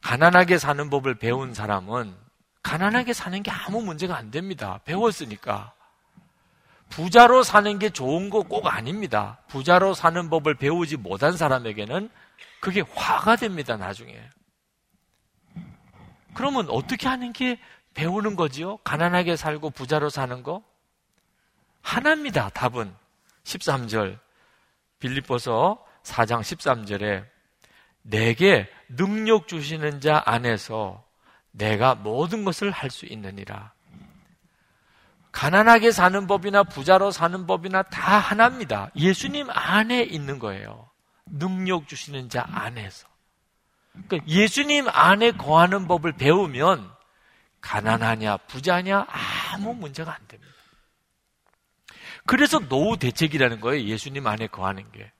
가난하게 0.00 0.58
사는 0.58 0.90
법을 0.90 1.16
배운 1.16 1.54
사람은 1.54 2.14
가난하게 2.62 3.12
사는 3.12 3.42
게 3.42 3.50
아무 3.50 3.82
문제가 3.82 4.16
안 4.16 4.30
됩니다. 4.30 4.80
배웠으니까. 4.84 5.72
부자로 6.88 7.42
사는 7.42 7.78
게 7.78 7.90
좋은 7.90 8.28
거 8.30 8.42
꼭 8.42 8.66
아닙니다. 8.66 9.38
부자로 9.48 9.94
사는 9.94 10.28
법을 10.30 10.56
배우지 10.56 10.98
못한 10.98 11.36
사람에게는 11.36 12.10
그게 12.60 12.82
화가 12.94 13.36
됩니다, 13.36 13.76
나중에. 13.76 14.20
그러면 16.34 16.68
어떻게 16.70 17.08
하는 17.08 17.32
게 17.32 17.58
배우는 17.94 18.36
거지요? 18.36 18.78
가난하게 18.78 19.36
살고 19.36 19.70
부자로 19.70 20.08
사는 20.08 20.42
거? 20.42 20.62
하나입니다, 21.82 22.48
답은. 22.50 22.94
13절. 23.44 24.18
빌립보서 24.98 25.84
4장 26.04 26.40
13절에 26.40 27.26
내게 28.02 28.68
능력 28.88 29.48
주시는 29.48 30.00
자 30.00 30.22
안에서 30.24 31.04
내가 31.50 31.94
모든 31.94 32.44
것을 32.44 32.70
할 32.70 32.90
수 32.90 33.06
있느니라. 33.06 33.72
가난하게 35.32 35.92
사는 35.92 36.26
법이나 36.26 36.62
부자로 36.62 37.10
사는 37.10 37.46
법이나 37.46 37.82
다 37.82 38.18
하나입니다. 38.18 38.90
예수님 38.96 39.48
안에 39.50 40.02
있는 40.02 40.38
거예요. 40.38 40.91
능력 41.26 41.88
주시는 41.88 42.28
자 42.28 42.44
안에서. 42.48 43.08
그러니까 43.92 44.26
예수님 44.26 44.88
안에 44.88 45.32
거하는 45.32 45.86
법을 45.86 46.12
배우면 46.12 46.90
가난하냐 47.60 48.38
부자냐 48.38 49.06
아무 49.08 49.74
문제가 49.74 50.14
안 50.14 50.26
됩니다. 50.28 50.52
그래서 52.26 52.58
노후 52.58 52.96
대책이라는 52.96 53.60
거예요. 53.60 53.84
예수님 53.86 54.26
안에 54.26 54.46
거하는 54.46 54.90
게. 54.92 55.10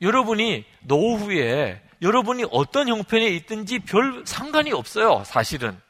여러분이 0.00 0.64
노후에 0.80 1.82
여러분이 2.00 2.46
어떤 2.50 2.88
형편에 2.88 3.28
있든지 3.28 3.80
별 3.80 4.24
상관이 4.26 4.72
없어요. 4.72 5.22
사실은. 5.24 5.80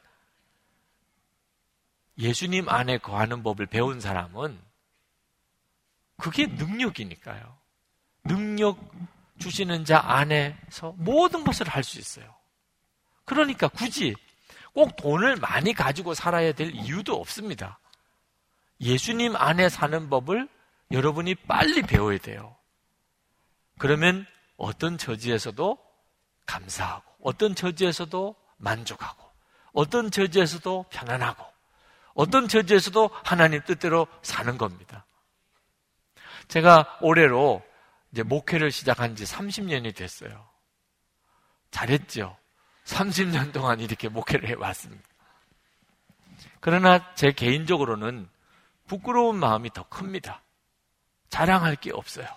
예수님 2.19 2.69
안에 2.69 2.99
거하는 2.99 3.41
법을 3.41 3.65
배운 3.65 3.99
사람은 3.99 4.59
그게 6.17 6.45
능력이니까요. 6.45 7.57
능력 8.23 8.77
주시는 9.39 9.85
자 9.85 9.99
안에서 9.99 10.93
모든 10.97 11.43
것을 11.43 11.67
할 11.67 11.83
수 11.83 11.99
있어요. 11.99 12.33
그러니까 13.25 13.67
굳이 13.67 14.15
꼭 14.73 14.95
돈을 14.95 15.37
많이 15.37 15.73
가지고 15.73 16.13
살아야 16.13 16.51
될 16.51 16.71
이유도 16.73 17.19
없습니다. 17.19 17.79
예수님 18.79 19.35
안에 19.35 19.69
사는 19.69 20.09
법을 20.09 20.47
여러분이 20.91 21.35
빨리 21.35 21.81
배워야 21.81 22.17
돼요. 22.17 22.55
그러면 23.77 24.25
어떤 24.57 24.97
처지에서도 24.97 25.77
감사하고, 26.45 27.03
어떤 27.21 27.55
처지에서도 27.55 28.35
만족하고, 28.57 29.29
어떤 29.73 30.11
처지에서도 30.11 30.85
편안하고, 30.89 31.45
어떤 32.13 32.47
처지에서도 32.47 33.09
하나님 33.23 33.61
뜻대로 33.63 34.07
사는 34.21 34.57
겁니다. 34.57 35.05
제가 36.47 36.99
올해로 37.01 37.63
이제 38.13 38.21
목회를 38.21 38.71
시작한 38.71 39.15
지 39.15 39.23
30년이 39.23 39.95
됐어요. 39.95 40.47
잘했죠. 41.71 42.37
30년 42.85 43.51
동안 43.51 43.79
이렇게 43.79 44.07
목회를 44.07 44.47
해왔습니다. 44.49 45.03
그러나 46.59 47.15
제 47.15 47.31
개인적으로는 47.31 48.29
부끄러운 48.85 49.39
마음이 49.39 49.71
더 49.71 49.87
큽니다. 49.89 50.43
자랑할 51.29 51.75
게 51.75 51.91
없어요. 51.91 52.27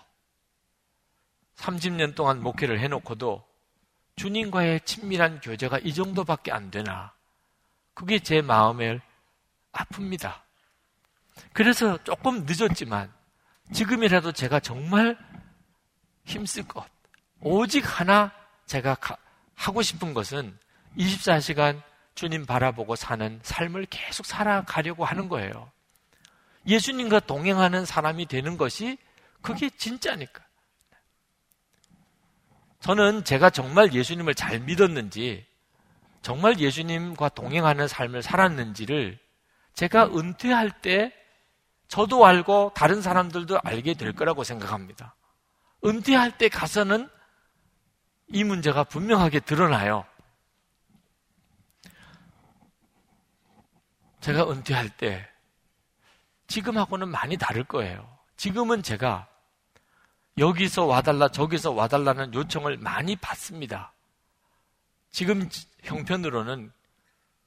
30년 1.57 2.14
동안 2.14 2.43
목회를 2.43 2.81
해놓고도 2.81 3.47
주님과의 4.16 4.81
친밀한 4.87 5.41
교제가 5.41 5.79
이 5.81 5.93
정도밖에 5.93 6.53
안 6.53 6.70
되나. 6.70 7.12
그게 7.93 8.18
제 8.18 8.41
마음에 8.41 8.99
아픕니다. 9.72 10.41
그래서 11.53 12.03
조금 12.03 12.47
늦었지만 12.47 13.12
지금이라도 13.72 14.33
제가 14.33 14.61
정말 14.61 15.18
힘쓸 16.27 16.68
것. 16.68 16.85
오직 17.41 17.81
하나 17.87 18.33
제가 18.66 18.97
하고 19.55 19.81
싶은 19.81 20.12
것은 20.12 20.59
24시간 20.99 21.81
주님 22.14 22.45
바라보고 22.45 22.97
사는 22.97 23.41
삶을 23.43 23.87
계속 23.89 24.27
살아가려고 24.27 25.05
하는 25.05 25.29
거예요. 25.29 25.70
예수님과 26.66 27.20
동행하는 27.20 27.85
사람이 27.85 28.27
되는 28.27 28.57
것이 28.57 28.99
그게 29.41 29.70
진짜니까. 29.70 30.45
저는 32.81 33.24
제가 33.24 33.51
정말 33.51 33.93
예수님을 33.93 34.35
잘 34.35 34.61
믿었는지, 34.61 35.47
정말 36.22 36.59
예수님과 36.59 37.31
동행하는 37.31 37.87
삶을 37.87 38.22
살았는지를 38.22 39.18
제가 39.74 40.07
은퇴할 40.07 40.70
때 40.83 41.12
저도 41.89 42.27
알고 42.27 42.72
다른 42.74 43.01
사람들도 43.01 43.61
알게 43.62 43.95
될 43.95 44.12
거라고 44.12 44.43
생각합니다. 44.43 45.14
은퇴할 45.85 46.39
때 46.39 46.49
가서는 46.49 47.09
이 48.29 48.45
문제가 48.45 48.85
분명하게 48.85 49.41
드러나요. 49.41 50.05
제가 54.20 54.51
은퇴할 54.51 54.89
때 54.91 55.29
지금하고는 56.49 57.09
많이 57.09 57.37
다를 57.37 57.62
거예요. 57.64 58.09
지금은 58.37 58.83
제가 58.83 59.29
여기서 60.39 60.85
와달라, 60.85 61.29
저기서 61.29 61.72
와달라는 61.72 62.35
요청을 62.35 62.79
많이 62.79 63.16
받습니다. 63.16 63.93
지금 65.11 65.49
형편으로는 65.85 66.72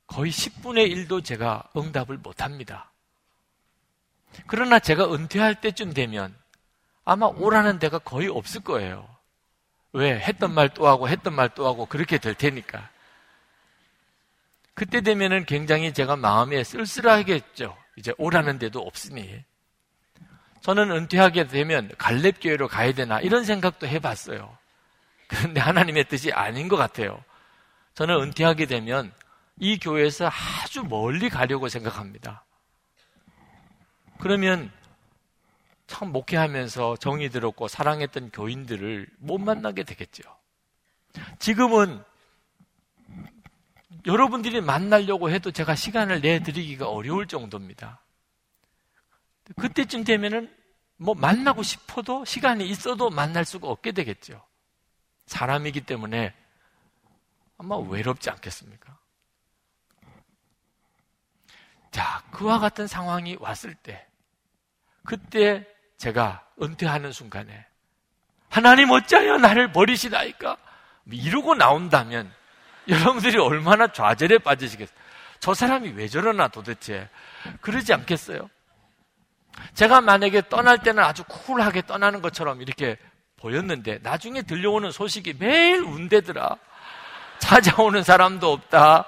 거의 0.07 0.31
10분의 0.31 1.07
1도 1.07 1.23
제가 1.23 1.69
응답을 1.77 2.17
못 2.17 2.41
합니다. 2.41 2.91
그러나 4.47 4.79
제가 4.79 5.13
은퇴할 5.13 5.61
때쯤 5.61 5.93
되면 5.93 6.35
아마 7.05 7.25
오라는 7.27 7.79
데가 7.79 7.99
거의 7.99 8.27
없을 8.27 8.61
거예요. 8.61 9.07
왜? 9.93 10.19
했던 10.19 10.53
말 10.53 10.69
또 10.69 10.87
하고 10.87 11.09
했던 11.09 11.33
말 11.33 11.49
또 11.49 11.67
하고 11.67 11.85
그렇게 11.85 12.17
될 12.17 12.35
테니까. 12.35 12.89
그때 14.73 15.01
되면은 15.01 15.45
굉장히 15.45 15.93
제가 15.93 16.15
마음에 16.15 16.63
쓸쓸하겠죠. 16.63 17.75
이제 17.97 18.13
오라는 18.17 18.59
데도 18.59 18.79
없으니. 18.79 19.43
저는 20.61 20.91
은퇴하게 20.91 21.47
되면 21.47 21.89
갈렙교회로 21.97 22.67
가야 22.67 22.93
되나 22.93 23.19
이런 23.19 23.43
생각도 23.43 23.87
해봤어요. 23.87 24.57
그런데 25.27 25.59
하나님의 25.59 26.05
뜻이 26.05 26.31
아닌 26.31 26.67
것 26.67 26.75
같아요. 26.77 27.23
저는 27.95 28.21
은퇴하게 28.21 28.65
되면 28.67 29.11
이 29.57 29.77
교회에서 29.79 30.29
아주 30.63 30.83
멀리 30.83 31.29
가려고 31.29 31.67
생각합니다. 31.67 32.45
그러면 34.19 34.71
참 35.89 36.11
목회하면서 36.11 36.97
정이 36.97 37.29
들었고 37.29 37.67
사랑했던 37.67 38.29
교인들을 38.29 39.09
못 39.17 39.39
만나게 39.39 39.83
되겠죠. 39.83 40.23
지금은 41.39 42.03
여러분들이 44.05 44.61
만나려고 44.61 45.31
해도 45.31 45.51
제가 45.51 45.75
시간을 45.75 46.21
내드리기가 46.21 46.87
어려울 46.87 47.25
정도입니다. 47.25 47.99
그때쯤 49.57 50.03
되면은 50.03 50.55
뭐 50.97 51.15
만나고 51.15 51.63
싶어도 51.63 52.23
시간이 52.23 52.69
있어도 52.69 53.09
만날 53.09 53.43
수가 53.43 53.67
없게 53.67 53.91
되겠죠. 53.91 54.45
사람이기 55.25 55.81
때문에 55.81 56.35
아마 57.57 57.77
외롭지 57.77 58.29
않겠습니까? 58.29 58.95
자, 61.89 62.23
그와 62.29 62.59
같은 62.59 62.85
상황이 62.85 63.35
왔을 63.39 63.73
때, 63.73 64.07
그때 65.03 65.65
제가 65.99 66.43
은퇴하는 66.61 67.11
순간에, 67.11 67.65
하나님 68.49 68.89
어찌하여 68.89 69.37
나를 69.37 69.71
버리시나이까? 69.71 70.57
이러고 71.11 71.55
나온다면, 71.55 72.31
여러분들이 72.87 73.37
얼마나 73.37 73.91
좌절에 73.91 74.39
빠지시겠어요? 74.39 74.97
저 75.39 75.53
사람이 75.53 75.91
왜 75.91 76.07
저러나 76.07 76.47
도대체. 76.47 77.07
그러지 77.61 77.93
않겠어요? 77.93 78.49
제가 79.73 80.01
만약에 80.01 80.43
떠날 80.49 80.79
때는 80.79 81.03
아주 81.03 81.23
쿨하게 81.25 81.83
떠나는 81.83 82.21
것처럼 82.21 82.61
이렇게 82.61 82.97
보였는데 83.37 83.99
나중에 84.01 84.41
들려오는 84.41 84.91
소식이 84.91 85.35
매일 85.39 85.81
운대더라. 85.81 86.57
찾아오는 87.39 88.03
사람도 88.03 88.51
없다. 88.51 89.05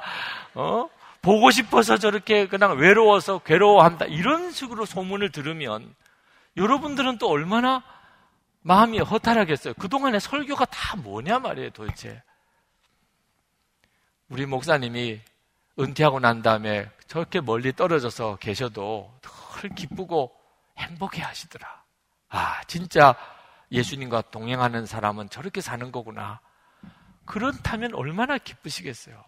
어? 0.56 0.90
보고 1.22 1.52
싶어서 1.52 1.98
저렇게 1.98 2.48
그냥 2.48 2.78
외로워서 2.78 3.40
괴로워한다. 3.40 4.06
이런 4.06 4.52
식으로 4.52 4.86
소문을 4.86 5.32
들으면 5.32 5.94
여러분들은 6.58 7.18
또 7.18 7.30
얼마나 7.30 7.84
마음이 8.62 9.00
허탈하겠어요. 9.00 9.74
그동안의 9.76 10.20
설교가 10.20 10.66
다 10.66 10.96
뭐냐 10.98 11.40
말이에요, 11.40 11.72
도대체. 11.72 12.22
우리 14.30 14.46
목사님이 14.46 15.20
은퇴하고 15.80 16.20
난 16.20 16.42
다음에 16.42 16.90
저렇게 17.08 17.42
멀리 17.42 17.74
떨어져서 17.74 18.38
계셔도 18.38 19.12
늘 19.22 19.70
기쁘고 19.76 20.34
행복해 20.78 21.22
하시더라. 21.22 21.84
아, 22.30 22.64
진짜 22.64 23.16
예수님과 23.72 24.22
동행하는 24.32 24.86
사람은 24.86 25.30
저렇게 25.30 25.62
사는 25.62 25.92
거구나. 25.92 26.40
그렇다면 27.26 27.94
얼마나 27.96 28.38
기쁘시겠어요. 28.38 29.24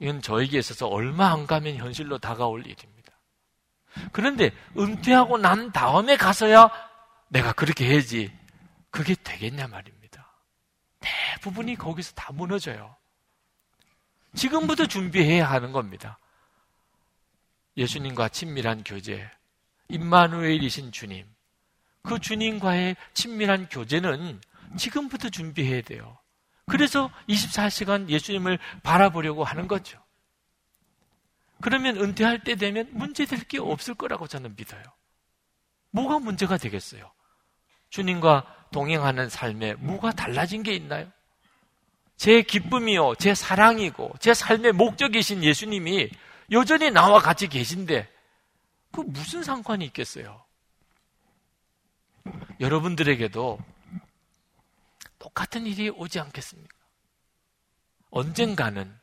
이건 0.00 0.22
저에게 0.22 0.58
있어서 0.58 0.86
얼마 0.86 1.32
안 1.32 1.46
가면 1.46 1.76
현실로 1.76 2.18
다가올 2.18 2.66
일입니다. 2.66 2.93
그런데 4.12 4.50
은퇴하고 4.76 5.38
난 5.38 5.72
다음에 5.72 6.16
가서야 6.16 6.70
내가 7.28 7.52
그렇게 7.52 7.86
해야지. 7.86 8.32
그게 8.90 9.14
되겠냐 9.14 9.66
말입니다. 9.66 10.32
대부분이 11.00 11.76
거기서 11.76 12.12
다 12.12 12.32
무너져요. 12.32 12.96
지금부터 14.34 14.86
준비해야 14.86 15.48
하는 15.48 15.72
겁니다. 15.72 16.18
예수님과 17.76 18.28
친밀한 18.28 18.84
교제, 18.84 19.28
임마누엘이신 19.88 20.92
주님, 20.92 21.26
그 22.02 22.18
주님과의 22.18 22.96
친밀한 23.14 23.68
교제는 23.68 24.40
지금부터 24.76 25.28
준비해야 25.28 25.82
돼요. 25.82 26.18
그래서 26.66 27.10
24시간 27.28 28.08
예수님을 28.08 28.58
바라보려고 28.82 29.44
하는 29.44 29.66
거죠. 29.68 30.03
그러면 31.60 31.96
은퇴할 31.96 32.44
때 32.44 32.56
되면 32.56 32.88
문제될 32.92 33.44
게 33.44 33.58
없을 33.58 33.94
거라고 33.94 34.26
저는 34.26 34.54
믿어요. 34.56 34.82
뭐가 35.90 36.18
문제가 36.18 36.56
되겠어요? 36.56 37.10
주님과 37.90 38.68
동행하는 38.72 39.28
삶에 39.28 39.74
뭐가 39.74 40.12
달라진 40.12 40.62
게 40.62 40.74
있나요? 40.74 41.10
제 42.16 42.42
기쁨이요, 42.42 43.14
제 43.16 43.34
사랑이고, 43.34 44.14
제 44.20 44.34
삶의 44.34 44.72
목적이신 44.72 45.44
예수님이 45.44 46.10
여전히 46.50 46.90
나와 46.90 47.20
같이 47.20 47.48
계신데, 47.48 48.12
그 48.92 49.00
무슨 49.00 49.42
상관이 49.42 49.84
있겠어요? 49.86 50.44
여러분들에게도 52.60 53.58
똑같은 55.18 55.66
일이 55.66 55.88
오지 55.90 56.20
않겠습니까? 56.20 56.76
언젠가는 58.10 58.96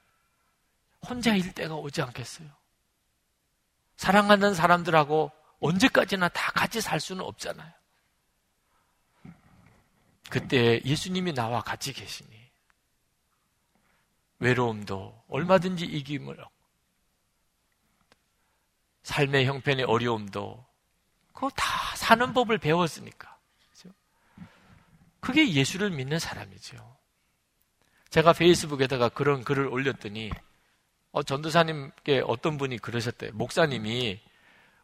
혼자일 1.08 1.54
때가 1.54 1.76
오지 1.76 2.02
않겠어요? 2.02 2.50
사랑하는 3.96 4.54
사람들하고 4.54 5.32
언제까지나 5.60 6.30
다 6.30 6.52
같이 6.54 6.82
살 6.82 7.00
수는 7.00 7.24
없잖아요. 7.24 7.72
그때 10.30 10.82
예수님이 10.86 11.34
나와 11.34 11.62
같이 11.62 11.94
계시니 11.94 12.30
외로움도 14.40 15.24
얼마든지 15.28 15.86
이김을 15.86 16.38
삶의 19.04 19.46
형편의 19.46 19.86
어려움도 19.86 20.66
그거 21.34 21.50
다 21.50 21.96
사는 21.96 22.34
법을 22.34 22.58
배웠으니까. 22.58 23.32
그게 25.20 25.54
예수를 25.54 25.92
믿는 25.92 26.18
사람이죠. 26.18 26.98
제가 28.10 28.34
페이스북에다가 28.34 29.10
그런 29.10 29.44
글을 29.44 29.68
올렸더니 29.68 30.32
어, 31.12 31.24
전도사님께 31.24 32.24
어떤 32.26 32.58
분이 32.58 32.78
그러셨대요. 32.78 33.32
목사님이 33.34 34.20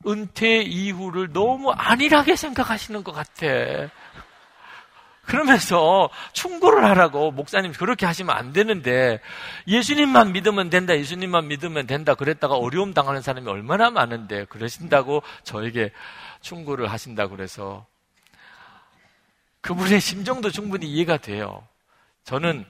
은퇴 0.06 0.62
이후를 0.62 1.32
너무 1.32 1.72
안일하게 1.72 2.36
생각하시는 2.36 3.04
것 3.04 3.12
같아. 3.14 3.90
그러면서 5.28 6.10
충고를 6.32 6.86
하라고 6.86 7.32
목사님 7.32 7.74
그렇게 7.74 8.06
하시면 8.06 8.34
안 8.36 8.54
되는데 8.54 9.20
예수님만 9.68 10.32
믿으면 10.32 10.70
된다, 10.70 10.98
예수님만 10.98 11.50
믿으면 11.50 11.86
된다 11.86 12.16
그랬다가 12.16 12.56
어려움 12.56 12.94
당하는 12.94 13.22
사람이 13.22 13.48
얼마나 13.50 13.90
많은데 13.90 14.46
그러신다고 14.46 15.24
저에게 15.44 15.92
충고를 16.40 16.90
하신다고 16.90 17.36
그래서 17.36 17.86
그분의 19.60 20.00
심정도 20.00 20.50
충분히 20.50 20.88
이해가 20.88 21.18
돼요. 21.18 21.68
저는 22.24 22.66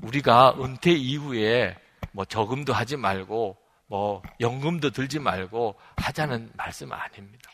우리가 0.00 0.54
은퇴 0.60 0.92
이후에 0.92 1.76
뭐 2.18 2.24
저금도 2.24 2.72
하지 2.72 2.96
말고 2.96 3.56
뭐 3.86 4.22
연금도 4.40 4.90
들지 4.90 5.20
말고 5.20 5.78
하자는 5.98 6.50
말씀 6.56 6.92
아닙니다. 6.92 7.48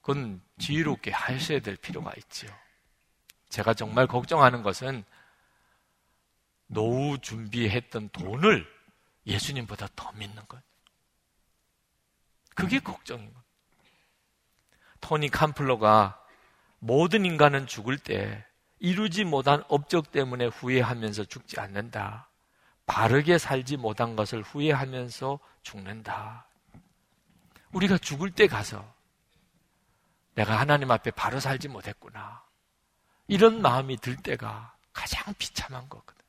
그건 0.00 0.40
지혜롭게 0.58 1.10
하셔야 1.10 1.60
될 1.60 1.76
필요가 1.76 2.10
있지요. 2.16 2.50
제가 3.50 3.74
정말 3.74 4.06
걱정하는 4.06 4.62
것은 4.62 5.04
노후 6.68 7.18
준비했던 7.18 8.08
돈을 8.08 8.66
예수님보다 9.26 9.88
더 9.94 10.10
믿는 10.12 10.42
것. 10.48 10.58
그게 12.54 12.78
걱정인 12.78 13.30
것. 13.30 13.42
토니 15.02 15.28
캄플러가 15.28 16.18
모든 16.78 17.26
인간은 17.26 17.66
죽을 17.66 17.98
때 17.98 18.42
이루지 18.78 19.24
못한 19.24 19.62
업적 19.68 20.12
때문에 20.12 20.46
후회하면서 20.46 21.26
죽지 21.26 21.60
않는다. 21.60 22.31
바르게 22.86 23.38
살지 23.38 23.76
못한 23.76 24.16
것을 24.16 24.42
후회하면서 24.42 25.38
죽는다. 25.62 26.46
우리가 27.72 27.98
죽을 27.98 28.30
때 28.30 28.46
가서 28.46 28.84
내가 30.34 30.58
하나님 30.58 30.90
앞에 30.90 31.10
바로 31.10 31.40
살지 31.40 31.68
못했구나. 31.68 32.42
이런 33.28 33.62
마음이 33.62 33.98
들 33.98 34.16
때가 34.16 34.74
가장 34.92 35.34
비참한 35.38 35.88
거거든. 35.88 36.22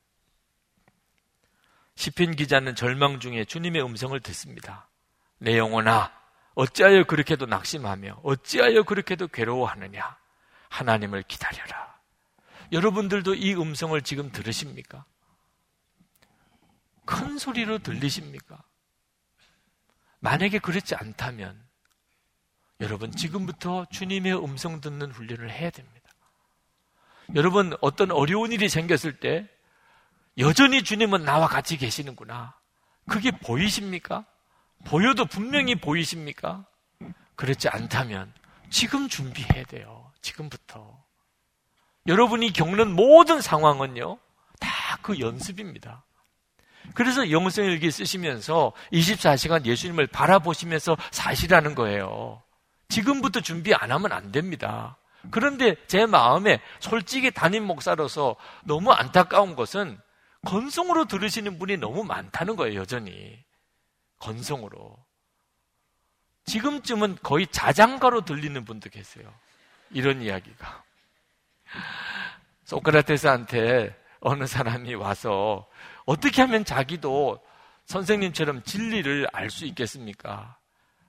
시편 1.96 2.36
기자는 2.36 2.74
절망 2.74 3.20
중에 3.20 3.44
주님의 3.44 3.84
음성을 3.84 4.18
듣습니다. 4.20 4.88
내 5.38 5.58
영혼아, 5.58 6.12
어찌하여 6.54 7.04
그렇게도 7.04 7.46
낙심하며 7.46 8.20
어찌하여 8.22 8.84
그렇게도 8.84 9.28
괴로워하느냐? 9.28 10.16
하나님을 10.68 11.22
기다려라. 11.24 11.94
여러분들도 12.72 13.34
이 13.34 13.54
음성을 13.54 14.00
지금 14.02 14.32
들으십니까? 14.32 15.04
큰 17.04 17.38
소리로 17.38 17.78
들리십니까? 17.78 18.62
만약에 20.20 20.58
그렇지 20.58 20.94
않다면 20.94 21.62
여러분 22.80 23.12
지금부터 23.12 23.86
주님의 23.90 24.42
음성 24.42 24.80
듣는 24.80 25.10
훈련을 25.10 25.50
해야 25.50 25.70
됩니다. 25.70 26.10
여러분 27.34 27.76
어떤 27.80 28.10
어려운 28.10 28.52
일이 28.52 28.68
생겼을 28.68 29.20
때 29.20 29.48
여전히 30.38 30.82
주님은 30.82 31.24
나와 31.24 31.46
같이 31.46 31.76
계시는구나. 31.76 32.54
그게 33.08 33.30
보이십니까? 33.30 34.24
보여도 34.84 35.24
분명히 35.26 35.74
보이십니까? 35.74 36.66
그렇지 37.36 37.68
않다면 37.68 38.32
지금 38.70 39.08
준비해야 39.08 39.64
돼요. 39.64 40.10
지금부터. 40.20 41.02
여러분이 42.06 42.52
겪는 42.52 42.94
모든 42.94 43.40
상황은요, 43.40 44.18
다 44.60 44.84
그 45.04 45.20
연습입니다. 45.20 46.02
그래서 46.92 47.30
영성일기 47.30 47.90
쓰시면서 47.90 48.72
24시간 48.92 49.64
예수님을 49.64 50.06
바라보시면서 50.08 50.96
사시라는 51.10 51.74
거예요. 51.74 52.42
지금부터 52.88 53.40
준비 53.40 53.74
안 53.74 53.90
하면 53.90 54.12
안 54.12 54.30
됩니다. 54.30 54.96
그런데 55.30 55.74
제 55.86 56.06
마음에 56.06 56.60
솔직히 56.80 57.30
담임 57.30 57.64
목사로서 57.64 58.36
너무 58.64 58.92
안타까운 58.92 59.56
것은 59.56 59.98
건성으로 60.44 61.06
들으시는 61.06 61.58
분이 61.58 61.78
너무 61.78 62.04
많다는 62.04 62.56
거예요, 62.56 62.80
여전히. 62.80 63.42
건성으로. 64.18 64.96
지금쯤은 66.44 67.18
거의 67.22 67.46
자장가로 67.46 68.26
들리는 68.26 68.64
분도 68.64 68.90
계세요. 68.90 69.32
이런 69.90 70.20
이야기가. 70.20 70.84
소크라테스한테 72.64 73.98
어느 74.20 74.46
사람이 74.46 74.94
와서 74.94 75.66
어떻게 76.06 76.42
하면 76.42 76.64
자기도 76.64 77.40
선생님처럼 77.86 78.62
진리를 78.62 79.28
알 79.32 79.50
수 79.50 79.64
있겠습니까? 79.66 80.56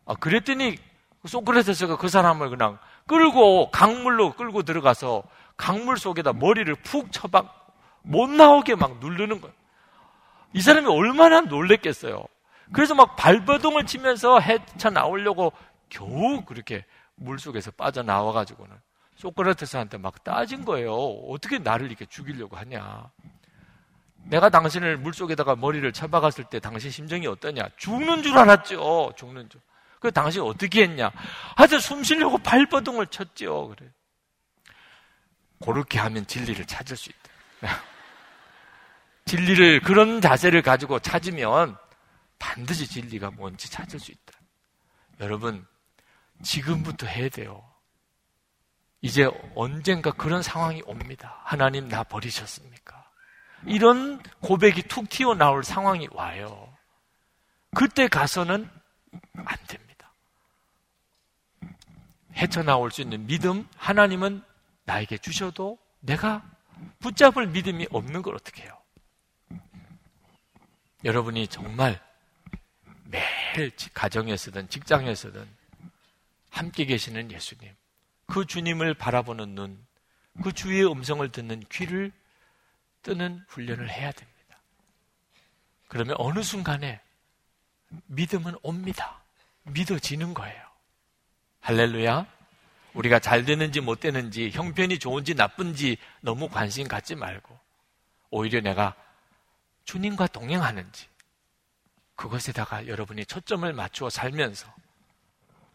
아, 0.06 0.14
그랬더니 0.16 0.78
소크라테스가 1.26 1.98
그 1.98 2.08
사람을 2.10 2.50
그냥 2.50 2.78
끌고 3.08 3.72
강물로 3.72 4.34
끌고 4.34 4.64
들어가서 4.64 5.24
강물 5.58 5.98
속에다 5.98 6.34
머리를 6.34 6.74
푹 6.76 7.12
쳐박 7.12 7.74
못 8.04 8.30
나오게 8.30 8.76
막 8.76 9.00
누르는 9.00 9.42
거예요. 9.42 9.56
이 10.54 10.62
사람이 10.62 10.88
얼마나 10.88 11.42
놀랬겠어요. 11.42 12.24
그래서 12.72 12.94
막 12.96 13.16
발버둥을 13.16 13.86
치면서 13.86 14.40
헤쳐 14.40 14.90
나오려고 14.90 15.52
겨우 15.90 16.44
그렇게 16.46 16.86
물 17.16 17.40
속에서 17.40 17.72
빠져 17.72 18.04
나와 18.04 18.32
가지고는 18.32 18.76
소크라테스한테 19.16 19.98
막 19.98 20.24
따진 20.24 20.66
거예요. 20.66 20.94
어떻게 20.94 21.58
나를 21.58 21.88
이렇게 21.88 22.06
죽이려고 22.06 22.58
하냐. 22.58 23.10
내가 24.26 24.50
당신을 24.50 24.98
물 24.98 25.14
속에다가 25.14 25.56
머리를 25.56 25.92
쳐박았을 25.94 26.46
때 26.46 26.60
당신 26.60 26.92
심정이 26.92 27.28
어떠냐? 27.28 27.70
죽는 27.78 28.24
줄 28.24 28.38
알았죠. 28.38 29.14
죽는 29.16 29.50
줄. 29.50 29.62
그 30.00 30.12
당신 30.12 30.42
어떻게 30.42 30.84
했냐? 30.84 31.12
하여튼 31.56 31.80
숨 31.80 32.04
쉬려고 32.04 32.38
발버둥을 32.40 33.08
쳤죠. 33.08 33.70
그래. 33.70 33.90
그렇게 35.64 36.00
하면 36.00 36.26
진리를 36.28 36.66
찾을 36.66 36.98
수 36.98 37.10
있다. 37.10 37.30
진리를 39.26 39.82
그런 39.82 40.22
자세를 40.22 40.62
가지고 40.62 41.00
찾으면 41.00 41.78
반드시 42.38 42.88
진리가 42.88 43.32
뭔지 43.32 43.72
찾을 43.72 44.00
수 44.00 44.12
있다. 44.12 44.34
여러분, 45.22 45.66
지금부터 46.44 47.08
해야 47.08 47.30
돼요. 47.30 47.64
이제 49.02 49.30
언젠가 49.56 50.12
그런 50.12 50.42
상황이 50.42 50.82
옵니다. 50.86 51.40
하나님 51.44 51.88
나 51.88 52.04
버리셨습니까? 52.04 53.05
이런 53.66 54.22
고백이 54.42 54.84
툭 54.84 55.10
튀어나올 55.10 55.64
상황이 55.64 56.08
와요. 56.12 56.74
그때 57.76 58.08
가서는 58.08 58.70
안 59.34 59.58
됩니다. 59.68 60.12
헤쳐나올 62.36 62.92
수 62.92 63.02
있는 63.02 63.26
믿음, 63.28 63.68
하나님은 63.78 64.44
나에게 64.86 65.18
주셔도 65.18 65.78
내가 66.00 66.44
붙잡을 67.00 67.48
믿음이 67.48 67.88
없는 67.92 68.22
걸 68.22 68.36
어떻게 68.36 68.64
해요? 68.64 68.78
여러분이 71.04 71.48
정말 71.48 72.02
매일 73.06 73.72
가정에서든 73.94 74.70
직장에서든 74.70 75.48
함께 76.50 76.86
계시는 76.86 77.32
예수님, 77.32 77.74
그 78.28 78.46
주님을 78.46 78.94
바라보는 78.96 79.56
눈, 79.56 79.86
그 80.44 80.52
주의 80.52 80.86
음성을 80.86 81.30
듣는 81.32 81.64
귀를 81.72 82.12
뜨는 83.06 83.46
훈련을 83.48 83.90
해야 83.90 84.12
됩니다. 84.12 84.58
그러면 85.88 86.16
어느 86.18 86.42
순간에 86.42 87.00
믿음은 88.08 88.56
옵니다. 88.64 89.22
믿어지는 89.62 90.34
거예요. 90.34 90.62
할렐루야. 91.62 92.26
우리가 92.96 93.20
잘 93.20 93.46
되는지 93.46 93.80
못 93.80 94.00
되는지, 94.00 94.50
형편이 94.50 94.98
좋은지 94.98 95.36
나쁜지 95.36 95.98
너무 96.22 96.50
관심 96.50 96.88
갖지 96.88 97.14
말고, 97.16 97.58
오히려 98.32 98.60
내가 98.62 98.96
주님과 99.84 100.28
동행하는지 100.28 101.08
그것에다가 102.16 102.88
여러분이 102.88 103.26
초점을 103.26 103.72
맞추어 103.72 104.10
살면서 104.10 104.74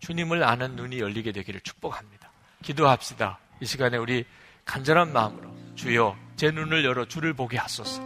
주님을 0.01 0.43
아는 0.43 0.75
눈이 0.75 0.99
열리게 0.99 1.31
되기를 1.31 1.61
축복합니다. 1.61 2.33
기도합시다. 2.63 3.39
이 3.61 3.67
시간에 3.67 3.99
우리 3.99 4.25
간절한 4.65 5.13
마음으로 5.13 5.55
주여 5.77 6.19
제 6.41 6.51
눈을 6.51 6.87
열어 6.87 7.05
주를 7.05 7.35
보게 7.35 7.59
하소서. 7.59 8.03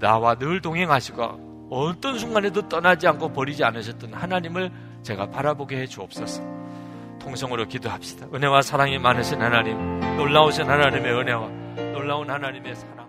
나와 0.00 0.34
늘 0.34 0.60
동행하시고 0.60 1.68
어떤 1.70 2.18
순간에도 2.18 2.68
떠나지 2.68 3.06
않고 3.06 3.32
버리지 3.32 3.62
않으셨던 3.62 4.12
하나님을 4.12 4.72
제가 5.04 5.30
바라보게 5.30 5.82
해 5.82 5.86
주옵소서. 5.86 6.42
통성으로 7.20 7.68
기도합시다. 7.68 8.26
은혜와 8.34 8.62
사랑이 8.62 8.98
많으신 8.98 9.40
하나님, 9.40 10.00
놀라우신 10.16 10.68
하나님의 10.68 11.12
은혜와 11.12 11.48
놀라운 11.92 12.28
하나님의 12.28 12.74
사랑. 12.74 13.05